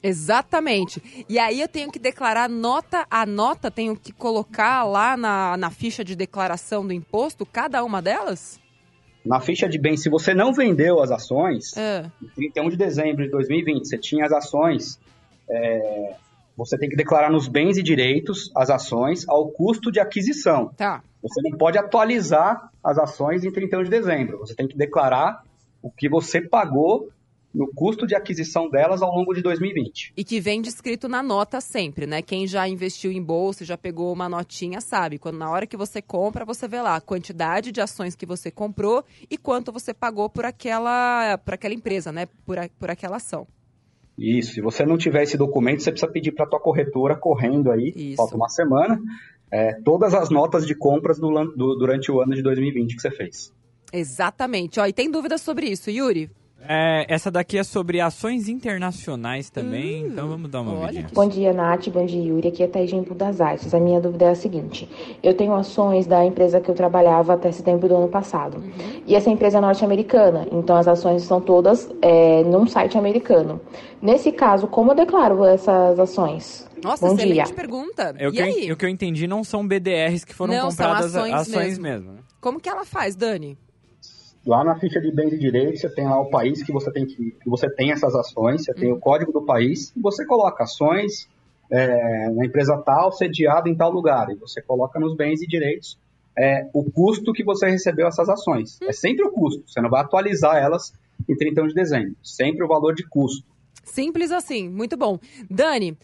[0.04, 1.26] Exatamente.
[1.28, 5.72] E aí eu tenho que declarar nota a nota, tenho que colocar lá na, na
[5.72, 8.60] ficha de declaração do imposto cada uma delas?
[9.26, 13.24] Na ficha de bens, se você não vendeu as ações, Ah, em 31 de dezembro
[13.24, 15.00] de 2020, você tinha as ações,
[15.50, 16.16] é,
[16.56, 20.70] você tem que declarar nos bens e direitos as ações ao custo de aquisição.
[20.78, 21.02] tá.
[21.24, 24.38] Você não pode atualizar as ações em 31 de dezembro.
[24.38, 25.44] Você tem que declarar
[25.82, 27.10] o que você pagou
[27.56, 30.12] no custo de aquisição delas ao longo de 2020.
[30.18, 32.22] E que vem descrito na nota sempre, né?
[32.22, 35.18] Quem já investiu em bolsa, já pegou uma notinha, sabe.
[35.18, 38.52] Quando na hora que você compra, você vê lá a quantidade de ações que você
[38.52, 42.28] comprou e quanto você pagou por aquela, por aquela empresa, né?
[42.46, 43.48] Por, a- por aquela ação.
[44.18, 47.92] Isso, se você não tiver esse documento, você precisa pedir para tua corretora correndo aí,
[47.96, 48.16] Isso.
[48.16, 49.00] falta uma semana,
[49.52, 53.12] é, todas as notas de compras do do- durante o ano de 2020 que você
[53.12, 53.54] fez.
[53.92, 54.80] Exatamente.
[54.80, 56.30] Ó, e tem dúvidas sobre isso, Yuri?
[56.68, 61.04] É, essa daqui é sobre ações internacionais também, então vamos dar uma olha olhadinha.
[61.06, 61.88] que Bom dia, Nath.
[61.90, 62.48] Bom dia, Yuri.
[62.48, 63.74] Aqui é Thaís Gimpo das Artes.
[63.74, 64.90] A minha dúvida é a seguinte:
[65.22, 68.64] eu tenho ações da empresa que eu trabalhava até setembro do ano passado.
[69.06, 73.62] E essa empresa é norte-americana, então as ações são todas é, num site americano.
[74.02, 76.68] Nesse caso, como eu declaro essas ações?
[76.84, 77.56] Nossa, Bom excelente dia.
[77.56, 78.14] pergunta.
[78.18, 78.72] É, o, e que eu, aí?
[78.72, 81.84] o que eu entendi não são BDRs que foram Não, são compradas ações ações mesmo.
[81.84, 82.12] mesmo.
[82.14, 82.20] né?
[82.40, 83.58] Como que ela faz, Dani?
[84.46, 87.06] Lá na ficha de bens e direitos, você tem lá o país que você tem
[87.06, 91.28] que, que você tem essas ações, você tem o código do país você coloca ações
[91.70, 95.98] é, na empresa tal, sediada em tal lugar, e você coloca nos bens e direitos
[96.38, 98.80] é, o custo que você recebeu essas ações.
[98.82, 100.94] É sempre o custo, você não vai atualizar elas
[101.28, 103.46] em 31 de dezembro, sempre o valor de custo.
[103.84, 105.20] Simples assim, muito bom.
[105.50, 105.98] Dani,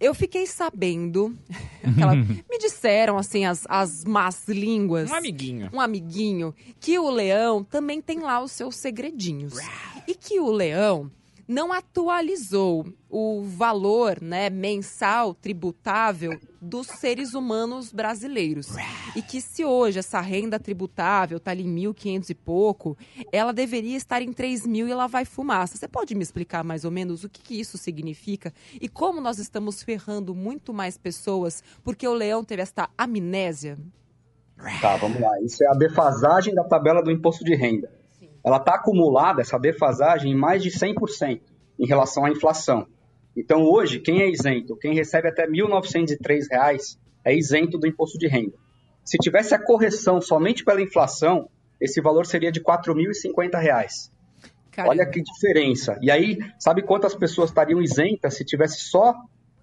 [0.00, 1.36] eu fiquei sabendo,
[1.82, 5.10] aquela- me disseram assim as, as más línguas.
[5.10, 5.70] Um amiguinho.
[5.72, 9.54] um amiguinho, que o leão também tem lá os seus segredinhos.
[10.06, 11.10] E que o leão
[11.48, 18.68] não atualizou o valor né, mensal tributável dos seres humanos brasileiros.
[19.14, 22.98] E que se hoje essa renda tributável está ali em 1.500 e pouco,
[23.32, 25.76] ela deveria estar em 3 mil e ela vai fumaça.
[25.76, 29.38] Você pode me explicar mais ou menos o que, que isso significa e como nós
[29.38, 33.78] estamos ferrando muito mais pessoas porque o leão teve esta amnésia?
[34.80, 35.40] Tá, vamos lá.
[35.42, 37.90] Isso é a defasagem da tabela do imposto de renda.
[38.46, 41.40] Ela está acumulada, essa defasagem, em mais de 100%
[41.78, 42.86] em relação à inflação.
[43.36, 48.28] Então, hoje, quem é isento, quem recebe até 1.903 reais, é isento do imposto de
[48.28, 48.54] renda.
[49.04, 54.12] Se tivesse a correção somente pela inflação, esse valor seria de 4.050 reais.
[54.70, 54.92] Caramba.
[54.92, 55.98] Olha que diferença.
[56.00, 59.14] E aí, sabe quantas pessoas estariam isentas se tivesse só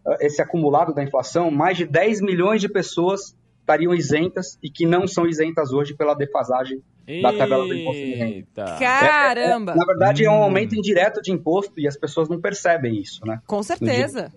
[0.06, 1.50] ah, esse acumulado da inflação?
[1.50, 6.14] Mais de 10 milhões de pessoas estariam isentas e que não são isentas hoje pela
[6.14, 6.84] defasagem
[7.22, 8.78] da tabela do imposto de renda.
[8.80, 9.76] Caramba!
[9.76, 13.42] Na verdade, é um aumento indireto de imposto e as pessoas não percebem isso, né?
[13.46, 14.32] Com certeza.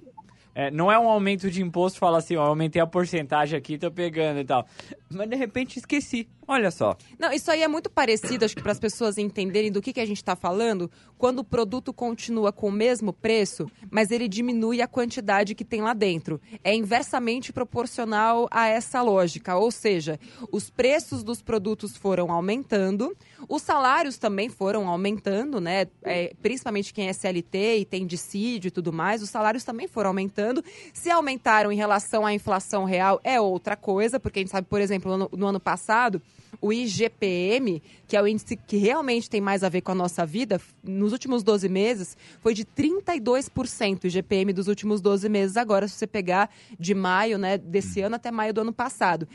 [0.59, 3.91] É, não é um aumento de imposto, fala assim, ó, aumentei a porcentagem aqui, tô
[3.91, 4.67] pegando e tal.
[5.11, 6.29] Mas de repente esqueci.
[6.49, 6.97] Olha só.
[7.19, 10.01] Não, isso aí é muito parecido, acho que para as pessoas entenderem do que, que
[10.01, 10.89] a gente está falando,
[11.19, 15.83] quando o produto continua com o mesmo preço, mas ele diminui a quantidade que tem
[15.83, 16.41] lá dentro.
[16.63, 20.21] É inversamente proporcional a essa lógica, ou seja,
[20.53, 23.17] os preços dos produtos foram aumentando,
[23.49, 25.87] os salários também foram aumentando, né?
[26.05, 30.11] É, principalmente quem é CLT e tem dissídio e tudo mais, os salários também foram
[30.11, 30.65] aumentando.
[30.95, 34.81] Se aumentaram em relação à inflação real é outra coisa, porque a gente sabe, por
[34.81, 36.21] exemplo, no, no ano passado,
[36.61, 40.25] o IGPM, que é o índice que realmente tem mais a ver com a nossa
[40.25, 45.57] vida, nos últimos 12 meses, foi de 32% o IGPM dos últimos 12 meses.
[45.57, 49.29] Agora, se você pegar de maio né, desse ano até maio do ano passado.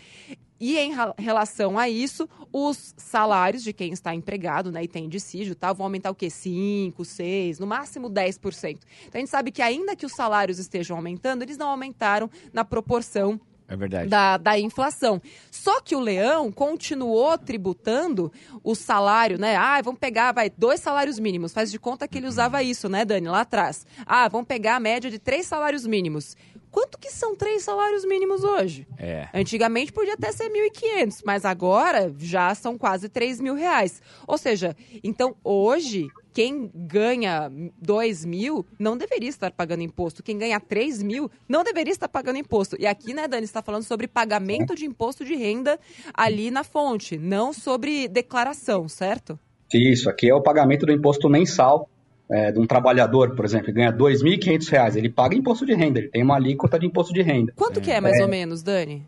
[0.59, 5.55] E em relação a isso, os salários de quem está empregado né, e tem dissídio
[5.55, 6.29] tá, vão aumentar o quê?
[6.29, 8.77] 5, 6, no máximo 10%.
[9.07, 12.63] Então a gente sabe que ainda que os salários estejam aumentando, eles não aumentaram na
[12.63, 14.09] proporção É verdade.
[14.09, 15.21] da, da inflação.
[15.49, 18.31] Só que o leão continuou tributando
[18.63, 19.55] o salário, né?
[19.55, 21.53] Ah, vamos pegar, vai, dois salários mínimos.
[21.53, 23.85] Faz de conta que ele usava isso, né, Dani, lá atrás.
[24.05, 26.35] Ah, vamos pegar a média de três salários mínimos.
[26.69, 28.87] Quanto que são três salários mínimos hoje?
[28.97, 29.27] É.
[29.33, 34.01] Antigamente podia até ser 1.500, mas agora já são quase 3 mil reais.
[34.25, 40.23] Ou seja, então hoje, quem ganha 2 mil não deveria estar pagando imposto.
[40.23, 42.75] Quem ganha 3 mil não deveria estar pagando imposto.
[42.79, 45.79] E aqui, né, Dani, está falando sobre pagamento de imposto de renda
[46.13, 49.37] ali na fonte, não sobre declaração, certo?
[49.73, 51.89] Isso, aqui é o pagamento do imposto mensal
[52.29, 54.95] é, de um trabalhador, por exemplo, que ganha 2.500 reais.
[54.95, 57.53] Ele paga imposto de renda, ele tem uma alíquota de imposto de renda.
[57.55, 59.05] Quanto que é, mais ou menos, Dani?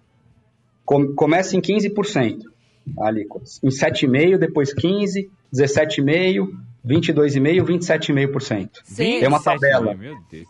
[0.85, 2.39] Com- começa em 15%
[2.99, 3.45] a alíquota.
[3.63, 6.47] Em 7,5%, depois 15%, 17,5%,
[6.85, 8.69] 22,5%, 27,5%.
[8.83, 9.19] Sim.
[9.19, 9.95] Tem uma tabela.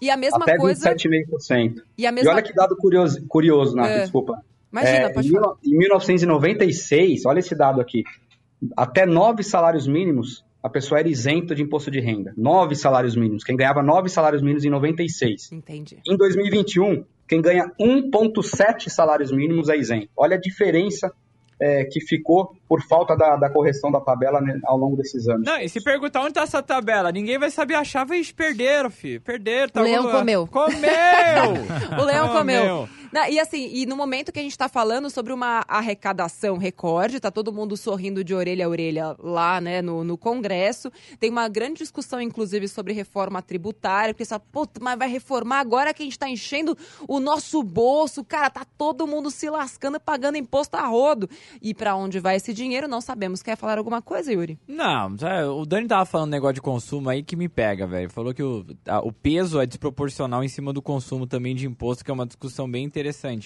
[0.01, 0.89] E a mesma Até coisa.
[0.95, 1.81] 27,5%.
[1.97, 4.01] E a E mesma olha que dado curioso, curioso Nath, É.
[4.01, 4.41] desculpa.
[4.71, 5.55] Imagina, É, pode em, falar.
[5.63, 8.03] em 1996, olha esse dado aqui.
[8.77, 12.33] até nove salários mínimos, a pessoa era isenta de imposto de renda.
[12.37, 13.43] Nove salários mínimos.
[13.43, 15.51] Quem ganhava nove salários mínimos em 96.
[15.51, 15.97] Entendi.
[16.07, 20.09] Em 2021, quem ganha 1,7 salários mínimos é isento.
[20.15, 21.11] Olha a diferença
[21.63, 25.45] é, que ficou por falta da, da correção da tabela né, ao longo desses anos.
[25.45, 29.21] Não, e se perguntar onde tá essa tabela, ninguém vai saber achar, vai perderam, filho.
[29.21, 29.69] Perderam.
[29.69, 30.47] Tá O leão comeu.
[30.47, 30.83] Comeu!
[31.99, 32.61] O leão comeu.
[32.61, 32.89] Comeu.
[33.13, 37.19] Não, e assim, e no momento que a gente tá falando sobre uma arrecadação recorde,
[37.19, 40.91] tá todo mundo sorrindo de orelha a orelha lá, né, no, no Congresso.
[41.19, 45.93] Tem uma grande discussão, inclusive, sobre reforma tributária, porque só, puta, mas vai reformar agora
[45.93, 46.75] que a gente tá enchendo
[47.07, 48.23] o nosso bolso.
[48.23, 51.29] Cara, tá todo mundo se lascando, pagando imposto a rodo.
[51.61, 53.43] E pra onde vai esse dinheiro, não sabemos.
[53.43, 54.57] Quer falar alguma coisa, Yuri?
[54.67, 58.09] Não, é, o Dani tava falando um negócio de consumo aí que me pega, velho.
[58.09, 62.03] Falou que o, a- o peso é desproporcional em cima do consumo também de imposto,
[62.03, 63.02] que é uma discussão bem interessante,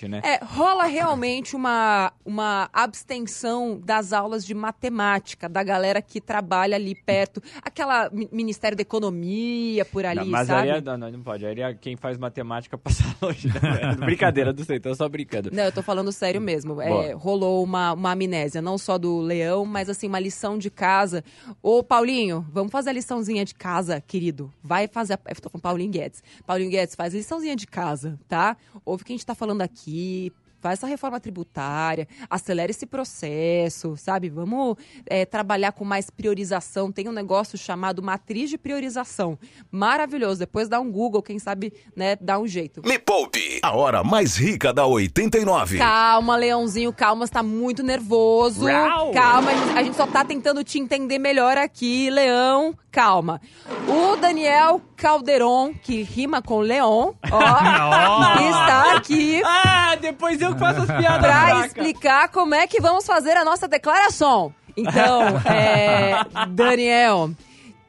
[0.07, 0.21] né?
[0.23, 6.93] É, rola realmente uma, uma abstenção das aulas de matemática, da galera que trabalha ali
[6.95, 7.41] perto.
[7.61, 10.69] Aquela mi- Ministério da Economia, por ali, não, mas sabe?
[10.69, 11.45] aí é- não, não, pode.
[11.45, 13.47] Aí é quem faz matemática passa longe.
[13.47, 13.95] Né?
[14.05, 15.49] Brincadeira, não sei, tô só brincando.
[15.51, 16.81] Não, eu tô falando sério mesmo.
[16.81, 21.23] É, rolou uma, uma amnésia, não só do leão, mas assim, uma lição de casa.
[21.61, 24.51] Ô, Paulinho, vamos fazer a liçãozinha de casa, querido.
[24.61, 25.13] Vai fazer.
[25.13, 25.19] A...
[25.29, 26.23] Eu tô com Paulinho Guedes.
[26.45, 28.57] Paulinho Guedes, faz a liçãozinha de casa, tá?
[28.85, 30.31] Ouve o que a gente tá falando aqui.
[30.67, 34.29] Faz essa reforma tributária, acelera esse processo, sabe?
[34.29, 34.75] Vamos
[35.05, 36.91] é, trabalhar com mais priorização.
[36.91, 39.39] Tem um negócio chamado matriz de priorização.
[39.71, 40.39] Maravilhoso.
[40.39, 42.81] Depois dá um Google, quem sabe, né, dá um jeito.
[42.85, 45.77] Me Poupe, a hora mais rica da 89.
[45.77, 48.65] Calma, Leãozinho, calma, você tá muito nervoso.
[48.67, 49.11] Rau.
[49.11, 52.75] Calma, a gente- a gente só tá tentando te entender melhor aqui, Leão.
[52.91, 53.39] Calma.
[53.87, 60.87] O Daniel Calderon, que rima com Leon, ó, está aqui Ah, depois eu faço as
[60.87, 61.65] piadas pra fracas.
[61.65, 64.53] explicar como é que vamos fazer a nossa declaração.
[64.75, 66.15] Então, é,
[66.49, 67.31] Daniel,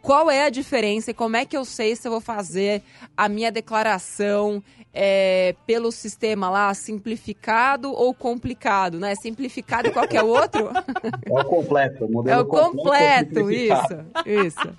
[0.03, 2.83] qual é a diferença e como é que eu sei se eu vou fazer
[3.17, 9.15] a minha declaração é, pelo sistema lá simplificado ou complicado, né?
[9.17, 10.71] Simplificado e qual que é o outro?
[11.27, 12.05] É o completo.
[12.07, 14.31] O modelo É o completo, ou isso, simplificado.
[14.31, 14.75] isso.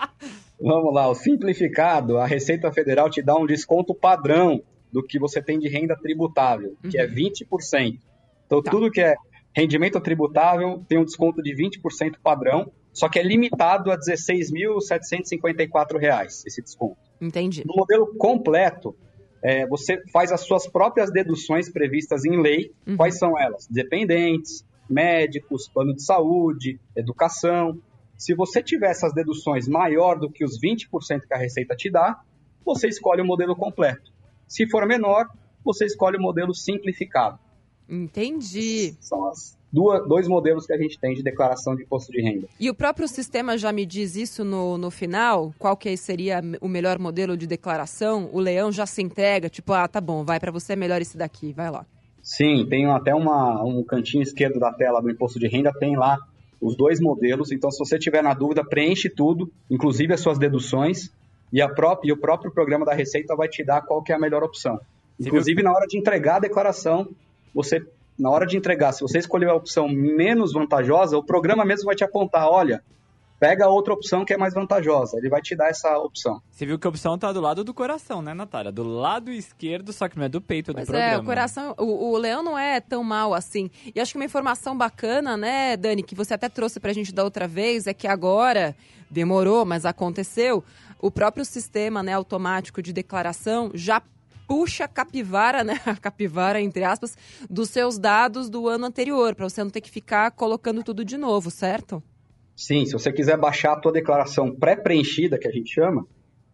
[0.61, 5.41] Vamos lá, o simplificado, a Receita Federal te dá um desconto padrão do que você
[5.41, 7.99] tem de renda tributável, que é 20%.
[8.45, 8.71] Então, Tá.
[8.71, 9.15] tudo que é
[9.55, 16.43] rendimento tributável tem um desconto de 20% padrão, só que é limitado a 16.754 reais
[16.45, 16.97] esse desconto.
[17.21, 17.63] Entendi.
[17.65, 18.95] No modelo completo,
[19.41, 22.71] é, você faz as suas próprias deduções previstas em lei.
[22.87, 22.97] Uhum.
[22.97, 23.67] Quais são elas?
[23.69, 27.79] Dependentes, médicos, plano de saúde, educação.
[28.17, 32.19] Se você tiver essas deduções maior do que os 20% que a Receita te dá,
[32.65, 34.11] você escolhe o modelo completo.
[34.49, 35.27] Se for menor,
[35.63, 37.37] você escolhe o modelo simplificado.
[37.87, 38.95] Entendi.
[38.99, 42.47] São as duas, dois modelos que a gente tem de declaração de imposto de renda.
[42.59, 45.53] E o próprio sistema já me diz isso no, no final?
[45.59, 48.27] Qual que seria o melhor modelo de declaração?
[48.33, 51.15] O leão já se entrega, tipo, ah, tá bom, vai pra você, é melhor esse
[51.15, 51.85] daqui, vai lá.
[52.21, 56.17] Sim, tem até uma, um cantinho esquerdo da tela do imposto de renda, tem lá
[56.59, 57.51] os dois modelos.
[57.51, 61.11] Então, se você tiver na dúvida, preenche tudo, inclusive as suas deduções,
[61.51, 64.15] e, a própria, e o próprio programa da Receita vai te dar qual que é
[64.15, 64.79] a melhor opção.
[65.19, 67.09] Inclusive, na hora de entregar a declaração,
[67.53, 67.85] você,
[68.17, 71.95] na hora de entregar, se você escolher a opção menos vantajosa, o programa mesmo vai
[71.95, 72.81] te apontar, olha,
[73.39, 75.17] pega a outra opção que é mais vantajosa.
[75.17, 76.41] Ele vai te dar essa opção.
[76.51, 78.71] Você viu que a opção tá do lado do coração, né, Natália?
[78.71, 81.13] Do lado esquerdo, só que não é do peito Pois do programa.
[81.13, 83.71] é, o coração, o, o leão não é tão mal assim.
[83.95, 87.23] E acho que uma informação bacana, né, Dani, que você até trouxe pra gente da
[87.23, 88.75] outra vez, é que agora,
[89.09, 90.63] demorou, mas aconteceu,
[91.01, 94.01] o próprio sistema, né, automático de declaração já
[94.47, 97.17] puxa a capivara, né, a capivara, entre aspas,
[97.49, 101.17] dos seus dados do ano anterior, pra você não ter que ficar colocando tudo de
[101.17, 102.03] novo, certo?
[102.59, 106.05] Sim, se você quiser baixar a tua declaração pré-preenchida, que a gente chama,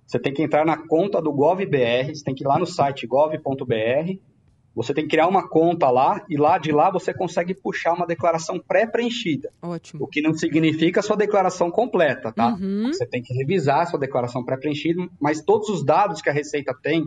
[0.05, 3.07] você tem que entrar na conta do GovBR, você tem que ir lá no site
[3.07, 4.19] gov.br,
[4.75, 8.05] você tem que criar uma conta lá, e lá de lá você consegue puxar uma
[8.05, 9.51] declaração pré-preenchida.
[9.63, 10.03] Ótimo.
[10.03, 12.49] O que não significa a sua declaração completa, tá?
[12.49, 12.93] Uhum.
[12.93, 16.71] Você tem que revisar a sua declaração pré-preenchida, mas todos os dados que a Receita
[16.83, 17.03] tem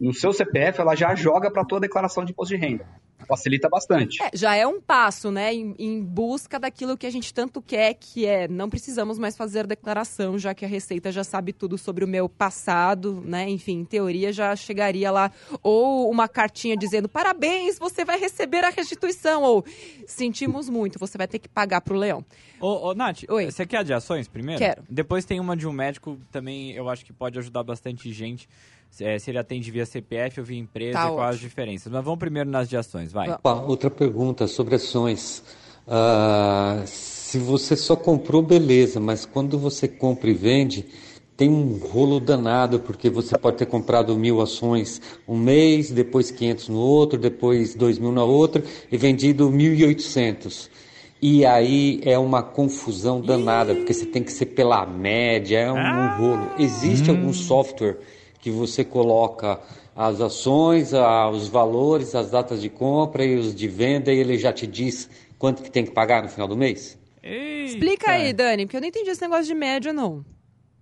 [0.00, 2.86] no seu CPF, ela já joga para a tua declaração de imposto de renda.
[3.26, 4.22] Facilita bastante.
[4.22, 7.94] É, já é um passo, né, em, em busca daquilo que a gente tanto quer,
[7.94, 12.04] que é não precisamos mais fazer declaração, já que a Receita já sabe tudo sobre
[12.04, 13.48] o meu passado, né?
[13.48, 15.30] Enfim, em teoria já chegaria lá
[15.62, 19.64] ou uma cartinha dizendo parabéns, você vai receber a restituição ou
[20.06, 22.24] sentimos muito, você vai ter que pagar pro leão.
[22.60, 23.50] Ô, ô Nath, Oi.
[23.50, 24.58] você quer a de ações primeiro?
[24.58, 24.82] Quero.
[24.88, 28.48] Depois tem uma de um médico, também eu acho que pode ajudar bastante gente.
[29.00, 31.92] É, se ele atende via CPF ou via empresa, Tá quais as diferenças.
[31.92, 33.36] Mas vamos primeiro nas de ações, vai.
[33.66, 35.42] Outra pergunta sobre ações.
[35.86, 40.86] Ah, Se você só comprou, beleza, mas quando você compra e vende,
[41.36, 46.68] tem um rolo danado, porque você pode ter comprado mil ações um mês, depois 500
[46.68, 50.70] no outro, depois dois mil na outra, e vendido 1.800.
[51.20, 55.76] E aí é uma confusão danada, porque você tem que ser pela média, é um,
[55.76, 56.50] um rolo.
[56.58, 57.96] Existe algum software
[58.44, 59.58] que você coloca
[59.96, 60.92] as ações,
[61.32, 65.08] os valores, as datas de compra e os de venda, e ele já te diz
[65.38, 66.98] quanto que tem que pagar no final do mês?
[67.22, 70.22] Explica aí, Dani, porque eu não entendi esse negócio de média, não.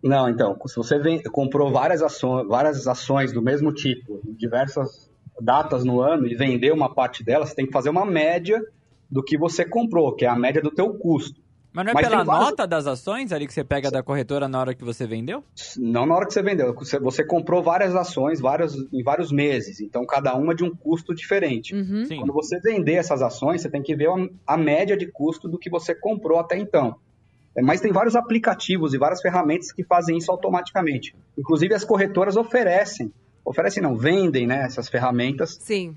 [0.03, 5.09] Não, então, se você vem- comprou várias ações, várias ações do mesmo tipo, em diversas
[5.41, 8.61] datas no ano e vendeu uma parte delas, você tem que fazer uma média
[9.09, 11.41] do que você comprou, que é a média do teu custo.
[11.73, 14.61] Mas não é Mas pela nota das ações ali que você pega da corretora na
[14.61, 15.43] hora que você vendeu?
[15.79, 19.81] Não na hora que você vendeu, você, você comprou várias ações vários, em vários meses,
[19.81, 21.75] então cada uma de um custo diferente.
[21.75, 22.07] Uhum.
[22.19, 25.59] Quando você vender essas ações, você tem que ver a, a média de custo do
[25.59, 26.97] que você comprou até então.
[27.57, 31.15] É, Mas tem vários aplicativos e várias ferramentas que fazem isso automaticamente.
[31.39, 33.13] Inclusive as corretoras oferecem,
[33.45, 35.97] oferecem não, vendem né, essas ferramentas Sim.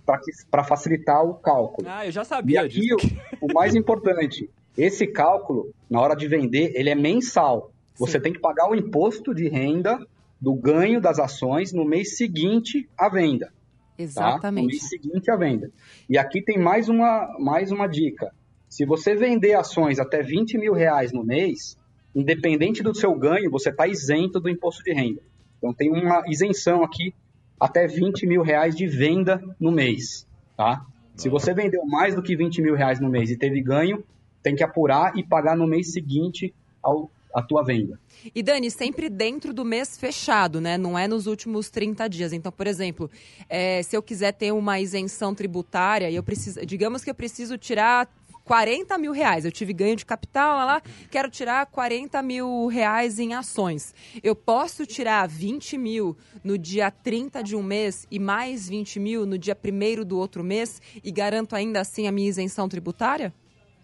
[0.50, 1.88] para facilitar o cálculo.
[1.90, 3.16] Ah, eu já E sabia aqui disso.
[3.42, 7.72] o, o mais importante, esse cálculo, na hora de vender, ele é mensal.
[7.98, 9.98] Você tem que pagar o imposto de renda
[10.40, 13.48] do ganho das ações no mês seguinte à venda.
[13.48, 13.54] Tá?
[13.98, 14.68] No Exatamente.
[14.68, 15.72] mês seguinte à venda.
[16.10, 18.34] E aqui tem mais uma, mais uma dica.
[18.68, 21.78] Se você vender ações até 20 mil reais no mês,
[22.14, 25.22] independente do seu ganho, você está isento do imposto de renda.
[25.58, 27.14] Então tem uma isenção aqui
[27.60, 30.28] até 20 mil reais de venda no mês.
[30.58, 30.86] Tá?
[31.16, 34.04] Se você vendeu mais do que 20 mil reais no mês e teve ganho,
[34.46, 38.00] tem que apurar e pagar no mês seguinte ao, a tua venda.
[38.34, 40.78] E Dani, sempre dentro do mês fechado, né?
[40.78, 42.32] Não é nos últimos 30 dias.
[42.32, 43.10] Então, por exemplo,
[43.50, 48.08] é, se eu quiser ter uma isenção tributária, eu preciso, digamos que eu preciso tirar
[48.44, 49.46] 40 mil reais.
[49.46, 53.96] Eu tive ganho de capital lá, lá, quero tirar 40 mil reais em ações.
[54.22, 59.26] Eu posso tirar 20 mil no dia 30 de um mês e mais 20 mil
[59.26, 63.34] no dia 1 do outro mês e garanto ainda assim a minha isenção tributária?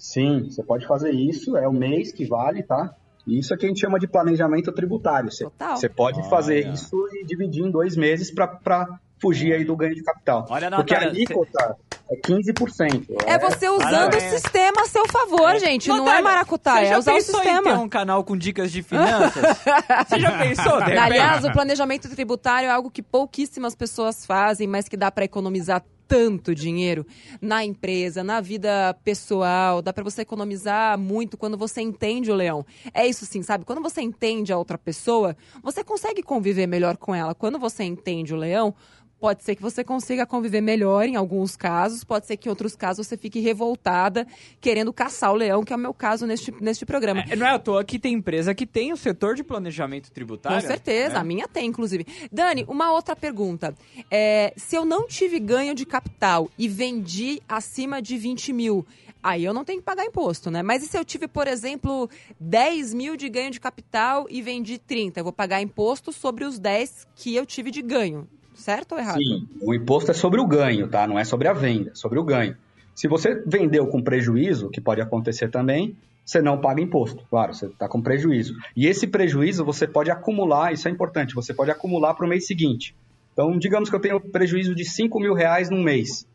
[0.02, 2.90] Sim, você pode fazer isso, é o mês que vale, tá?
[3.28, 5.32] E Isso é que a gente chama de planejamento tributário.
[5.32, 5.78] Você, Total.
[5.78, 8.88] você pode fazer isso e dividir em dois meses para
[9.22, 10.48] fugir aí do ganho de capital.
[10.50, 11.78] Olha, Porque a Natália, alíquota
[12.10, 13.16] é 15%.
[13.28, 14.24] É você usando o Parabéns.
[14.24, 15.88] sistema a seu favor, gente.
[15.88, 17.62] não é Natália, maracutaia, você já é usar o sistema.
[17.62, 19.44] ter um canal com dicas de finanças?
[20.10, 20.74] você já pensou?
[20.74, 25.84] Aliás, o planejamento tributário é algo que pouquíssimas pessoas fazem, mas que dá para economizar
[26.12, 27.08] tanto dinheiro
[27.42, 32.66] na empresa, na vida pessoal, dá para você economizar muito quando você entende o leão.
[32.94, 33.64] É isso sim, sabe?
[33.64, 37.34] Quando você entende a outra pessoa, você consegue conviver melhor com ela.
[37.34, 38.76] Quando você entende o leão,
[39.22, 42.76] Pode ser que você consiga conviver melhor em alguns casos, pode ser que em outros
[42.76, 44.26] casos você fique revoltada,
[44.60, 47.24] querendo caçar o leão, que é o meu caso neste, neste programa.
[47.30, 50.60] É, não é à toa que tem empresa que tem o setor de planejamento tributário.
[50.60, 51.20] Com certeza, né?
[51.20, 52.04] a minha tem, inclusive.
[52.32, 53.76] Dani, uma outra pergunta.
[54.10, 58.84] É, se eu não tive ganho de capital e vendi acima de 20 mil,
[59.22, 60.64] aí eu não tenho que pagar imposto, né?
[60.64, 62.10] Mas e se eu tive, por exemplo,
[62.40, 65.20] 10 mil de ganho de capital e vendi 30?
[65.20, 68.28] Eu vou pagar imposto sobre os 10 que eu tive de ganho.
[68.62, 69.18] Certo ou errado?
[69.18, 71.08] Sim, o imposto é sobre o ganho, tá?
[71.08, 72.56] Não é sobre a venda, é sobre o ganho.
[72.94, 77.26] Se você vendeu com prejuízo, que pode acontecer também, você não paga imposto.
[77.28, 78.54] Claro, você está com prejuízo.
[78.76, 82.46] E esse prejuízo você pode acumular, isso é importante, você pode acumular para o mês
[82.46, 82.96] seguinte.
[83.34, 86.28] Então, digamos que eu tenho prejuízo de 5 mil reais num mês.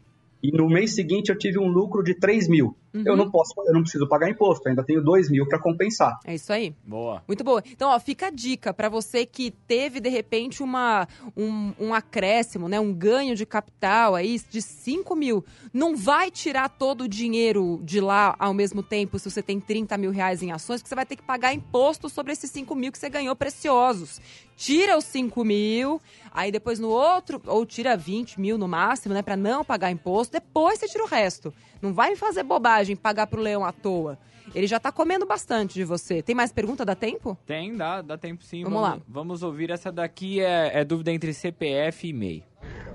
[0.43, 2.77] E no mês seguinte eu tive um lucro de 3 mil.
[2.97, 3.03] Uhum.
[3.05, 6.19] Eu não posso, eu não preciso pagar imposto, ainda tenho 2 mil para compensar.
[6.25, 6.75] É isso aí.
[6.85, 7.23] Boa.
[7.29, 7.63] Muito boa.
[7.71, 12.69] Então, ó, fica a dica para você que teve, de repente, uma, um, um acréscimo,
[12.69, 12.81] né?
[12.81, 15.45] Um ganho de capital aí de 5 mil.
[15.73, 19.97] Não vai tirar todo o dinheiro de lá ao mesmo tempo se você tem 30
[19.99, 22.91] mil reais em ações, porque você vai ter que pagar imposto sobre esses 5 mil
[22.91, 24.21] que você ganhou preciosos.
[24.57, 26.01] Tira os 5 mil,
[26.33, 29.21] aí depois no outro, ou tira 20 mil no máximo, né?
[29.21, 30.33] Para não pagar imposto.
[30.33, 31.53] Depois você tira o resto.
[31.81, 34.19] Não vai me fazer bobagem pagar pro leão à toa.
[34.55, 36.23] Ele já tá comendo bastante de você.
[36.23, 36.85] Tem mais pergunta?
[36.85, 37.37] Dá tempo?
[37.47, 38.63] Tem, dá, dá tempo sim.
[38.63, 38.99] Vamos lá.
[39.09, 42.45] Vamos ouvir essa daqui, é, é dúvida entre CPF e MEI.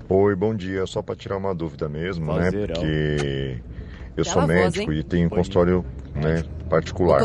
[0.08, 0.86] Oi, bom dia.
[0.86, 2.44] Só para tirar uma dúvida mesmo, né?
[2.50, 2.74] Vozerão.
[2.74, 3.62] Porque
[4.16, 4.98] eu sou voz, médico hein?
[4.98, 7.22] e tenho um consultório né, particular.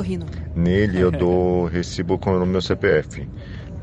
[0.55, 3.27] Nele eu dou recibo com o meu CPF.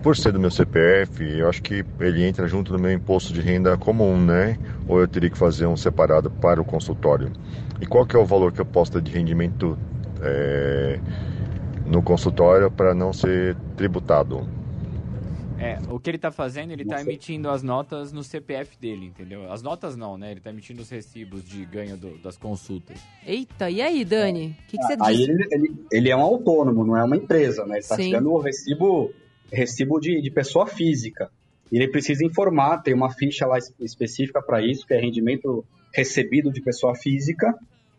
[0.04, 3.40] Por ser do meu CPF, eu acho que ele entra junto no meu imposto de
[3.40, 4.58] renda comum, né?
[4.86, 7.32] Ou eu teria que fazer um separado para o consultório?
[7.80, 9.78] E qual que é o valor que eu posso ter de rendimento
[10.20, 11.00] é,
[11.86, 14.46] no consultório para não ser tributado?
[15.58, 17.08] É, o que ele tá fazendo, ele tá Nossa.
[17.08, 19.50] emitindo as notas no CPF dele, entendeu?
[19.50, 20.32] As notas não, né?
[20.32, 22.98] Ele tá emitindo os recibos de ganho do- das consultas.
[23.26, 24.54] Eita, e aí, Dani?
[24.64, 25.28] O que, que você Aí diz?
[25.30, 27.76] ele, ele, ele é um autônomo, não é uma empresa, né?
[27.76, 29.10] Ele está tirando o recibo,
[29.54, 31.30] recibo de, de pessoa física.
[31.72, 35.64] E ele precisa informar, tem uma ficha lá es- específica para isso, que é rendimento
[35.92, 37.54] recebido de pessoa física.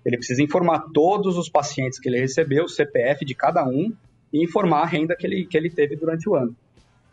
[0.05, 3.91] Ele precisa informar todos os pacientes que ele recebeu, o CPF de cada um,
[4.31, 6.55] e informar a renda que ele, que ele teve durante o ano.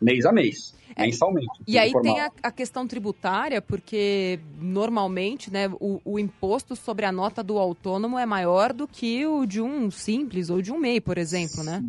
[0.01, 1.47] Mês a mês, mensalmente.
[1.65, 2.03] É, E aí Informar.
[2.13, 7.57] tem a, a questão tributária, porque normalmente, né, o, o imposto sobre a nota do
[7.57, 11.63] autônomo é maior do que o de um simples ou de um MEI, por exemplo,
[11.63, 11.81] né?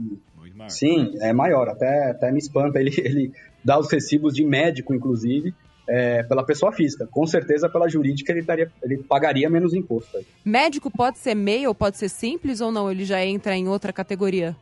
[0.68, 1.68] Sim, é maior.
[1.68, 2.80] Até, até me espanta.
[2.80, 3.32] Ele, ele
[3.64, 5.54] dá os recibos de médico, inclusive,
[5.88, 7.06] é, pela pessoa física.
[7.06, 10.16] Com certeza, pela jurídica, ele, daria, ele pagaria menos imposto.
[10.16, 10.26] aí.
[10.44, 12.90] Médico pode ser MEI ou pode ser simples ou não?
[12.90, 14.56] Ele já entra em outra categoria?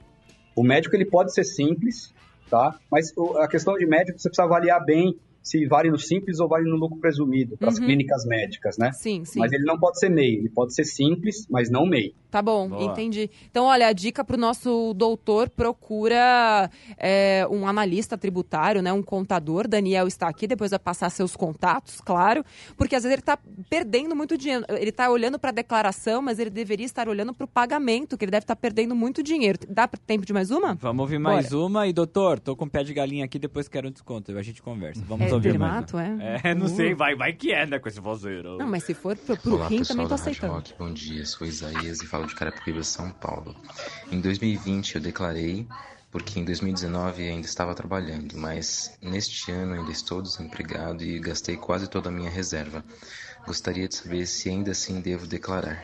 [0.54, 2.12] O médico ele pode ser simples,
[2.50, 2.78] tá?
[2.90, 6.68] Mas a questão de médico, você precisa avaliar bem se vale no simples ou vale
[6.68, 7.86] no lucro presumido, para as Uhum.
[7.86, 8.92] clínicas médicas, né?
[8.92, 9.38] Sim, sim.
[9.40, 12.14] Mas ele não pode ser MEI, ele pode ser simples, mas não MEI.
[12.30, 12.84] Tá bom, Boa.
[12.84, 13.30] entendi.
[13.50, 19.68] Então, olha, a dica pro nosso doutor, procura é, um analista tributário, né, um contador.
[19.68, 22.44] Daniel está aqui, depois vai passar seus contatos, claro,
[22.76, 23.38] porque às vezes ele está
[23.68, 24.64] perdendo muito dinheiro.
[24.68, 28.24] Ele está olhando para a declaração, mas ele deveria estar olhando para o pagamento, que
[28.24, 29.58] ele deve estar perdendo muito dinheiro.
[29.68, 30.74] Dá tempo de mais uma?
[30.74, 31.86] Vamos ouvir mais uma.
[31.86, 34.36] E, doutor, tô com pé de galinha aqui, depois quero um desconto.
[34.36, 35.02] A gente conversa.
[35.06, 36.20] Vamos É ouvir dermato, mais.
[36.20, 36.40] é?
[36.44, 36.76] É, não Uh.
[36.76, 38.58] sei, vai, vai que é, né, com esse vozeiro.
[38.58, 40.52] Não, mas se for pro, pro Olá rim, também tô aceitando.
[40.54, 43.54] Rock, bom dia, sou Isaías e falo de Carapicuíba, São Paulo.
[44.10, 45.66] Em 2020 eu declarei
[46.10, 51.88] porque em 2019 ainda estava trabalhando, mas neste ano ainda estou desempregado e gastei quase
[51.88, 52.84] toda a minha reserva.
[53.46, 55.82] Gostaria de saber se ainda assim devo declarar.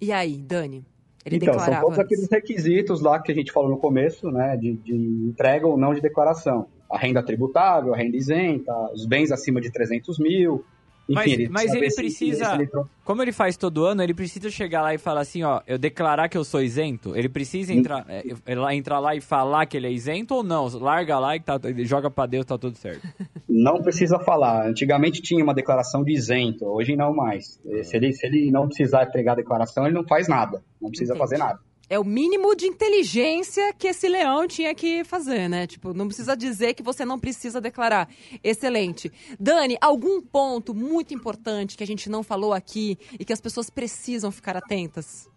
[0.00, 0.84] E aí, Dani?
[1.24, 2.04] Ele então, são todos antes.
[2.04, 4.56] aqueles requisitos lá que a gente falou no começo, né?
[4.56, 6.68] De, de entrega ou não de declaração.
[6.96, 10.64] A renda tributável, a renda isenta, os bens acima de 300 mil.
[11.08, 12.68] Enfim, Mas ele mas precisa ele precisa, ele
[13.04, 16.28] como ele faz todo ano, ele precisa chegar lá e falar assim, ó, eu declarar
[16.28, 17.14] que eu sou isento?
[17.14, 20.42] Ele precisa entrar, é, é, lá- entrar lá e falar que ele é isento ou
[20.42, 20.66] não?
[20.66, 23.06] Larga lá e tá, joga pra Deus, tá tudo certo.
[23.48, 24.66] Não precisa falar.
[24.66, 27.60] Antigamente tinha uma declaração de isento, hoje não mais.
[27.84, 30.60] Se ele, se ele não precisar entregar a declaração, ele não faz nada.
[30.82, 31.20] Não precisa Entendi.
[31.20, 31.60] fazer nada.
[31.88, 35.66] É o mínimo de inteligência que esse leão tinha que fazer, né?
[35.68, 38.08] Tipo, não precisa dizer que você não precisa declarar.
[38.42, 39.12] Excelente.
[39.38, 43.70] Dani, algum ponto muito importante que a gente não falou aqui e que as pessoas
[43.70, 45.28] precisam ficar atentas?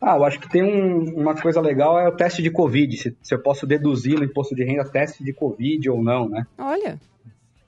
[0.00, 2.96] Ah, eu acho que tem um- uma coisa legal, é o teste de Covid.
[2.96, 6.46] Se, se eu posso deduzir no imposto de renda teste de Covid ou não, né?
[6.58, 6.98] Olha,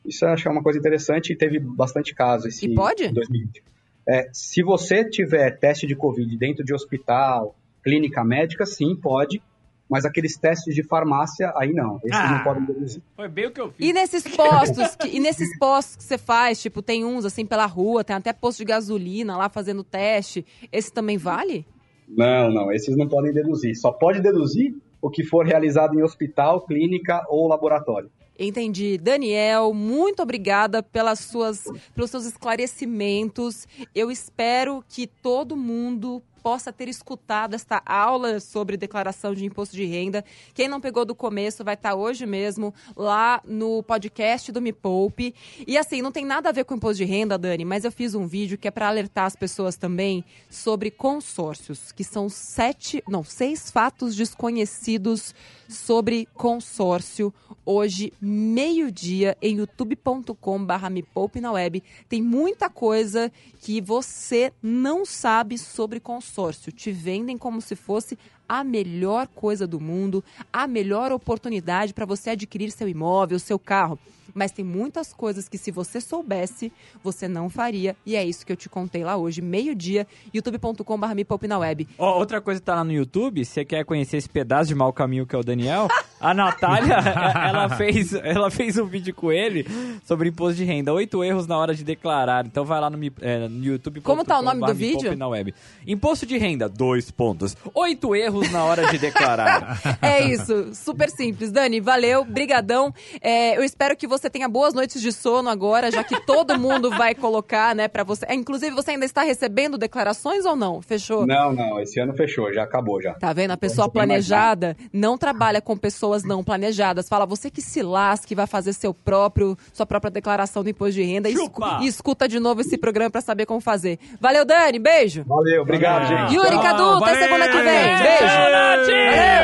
[0.05, 3.05] Isso eu acho que é uma coisa interessante e teve bastante caso esse E pode?
[3.05, 3.63] em 2020.
[4.09, 9.43] É, se você tiver teste de Covid dentro de hospital, clínica médica, sim, pode.
[9.91, 11.97] Mas aqueles testes de farmácia, aí não.
[12.05, 12.33] Esses Ah.
[12.37, 13.03] não podem deduzir.
[13.17, 13.89] Foi bem o que eu fiz.
[13.89, 17.65] E nesses postos, que, e nesses postos que você faz, tipo, tem uns assim pela
[17.65, 20.45] rua, tem até posto de gasolina lá fazendo teste.
[20.71, 21.65] Esse também vale?
[22.07, 23.75] Não, não, esses não podem deduzir.
[23.77, 28.11] Só pode deduzir o que for realizado em hospital, clínica ou laboratório.
[28.39, 28.99] Entendi.
[28.99, 31.65] Daniel, muito obrigada pelas suas,
[31.95, 33.67] pelos seus esclarecimentos.
[33.95, 39.85] Eu espero que todo mundo possa ter escutado esta aula sobre declaração de imposto de
[39.85, 40.25] renda.
[40.55, 45.35] Quem não pegou do começo vai estar hoje mesmo lá no podcast do Me Poupe.
[45.67, 48.15] E assim, não tem nada a ver com imposto de renda, Dani, mas eu fiz
[48.15, 53.23] um vídeo que é para alertar as pessoas também sobre consórcios, que são sete, não,
[53.23, 55.35] seis fatos desconhecidos
[55.69, 57.31] sobre consórcio.
[57.63, 61.83] Hoje, meio-dia, em youtube.com/barra me poupe na web.
[62.09, 63.31] Tem muita coisa
[63.61, 66.38] que você não sabe sobre consórcio.
[66.73, 68.17] Te vendem como se fosse
[68.49, 73.99] a melhor coisa do mundo, a melhor oportunidade para você adquirir seu imóvel, seu carro.
[74.35, 76.73] Mas tem muitas coisas que se você soubesse,
[77.03, 77.97] você não faria.
[78.05, 81.89] E é isso que eu te contei lá hoje, meio-dia, youtube.com.br me poupe na web.
[81.99, 84.93] Ó, outra coisa que tá lá no YouTube, você quer conhecer esse pedaço de mau
[84.93, 85.89] caminho que é o Daniel?
[86.21, 86.95] A Natália,
[87.49, 89.67] ela fez, ela fez um vídeo com ele
[90.05, 90.93] sobre imposto de renda.
[90.93, 92.47] Oito erros na hora de declarar.
[92.47, 94.01] Então vai lá no, é, no YouTube.
[94.03, 95.17] Como tá o nome do vídeo?
[95.17, 95.55] Na web.
[95.87, 97.57] Imposto de renda, dois pontos.
[97.75, 99.79] Oito erros na hora de declarar.
[100.01, 101.51] É isso, super simples.
[101.51, 102.93] Dani, valeu, brigadão.
[103.21, 106.91] É, eu espero que você tenha boas noites de sono agora, já que todo mundo
[106.91, 108.25] vai colocar, né, pra você.
[108.29, 110.81] É, inclusive, você ainda está recebendo declarações ou não?
[110.81, 111.27] Fechou?
[111.27, 113.15] Não, não, esse ano fechou, já acabou já.
[113.15, 113.51] Tá vendo?
[113.53, 117.09] A pessoa planejada não trabalha com pessoas não planejadas.
[117.09, 121.03] Fala, você que se lasque, vai fazer seu próprio, sua própria declaração do imposto de
[121.03, 121.79] renda e, Chupa!
[121.83, 123.99] e escuta de novo esse programa pra saber como fazer.
[124.21, 125.25] Valeu, Dani, beijo.
[125.27, 126.35] Valeu, obrigado, gente.
[126.35, 126.59] Yuri.
[126.59, 127.97] Cadu, até segunda que vem.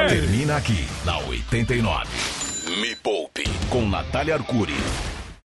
[0.09, 2.07] Termina aqui na 89.
[2.81, 4.75] Me Poupe com Natália Arcuri.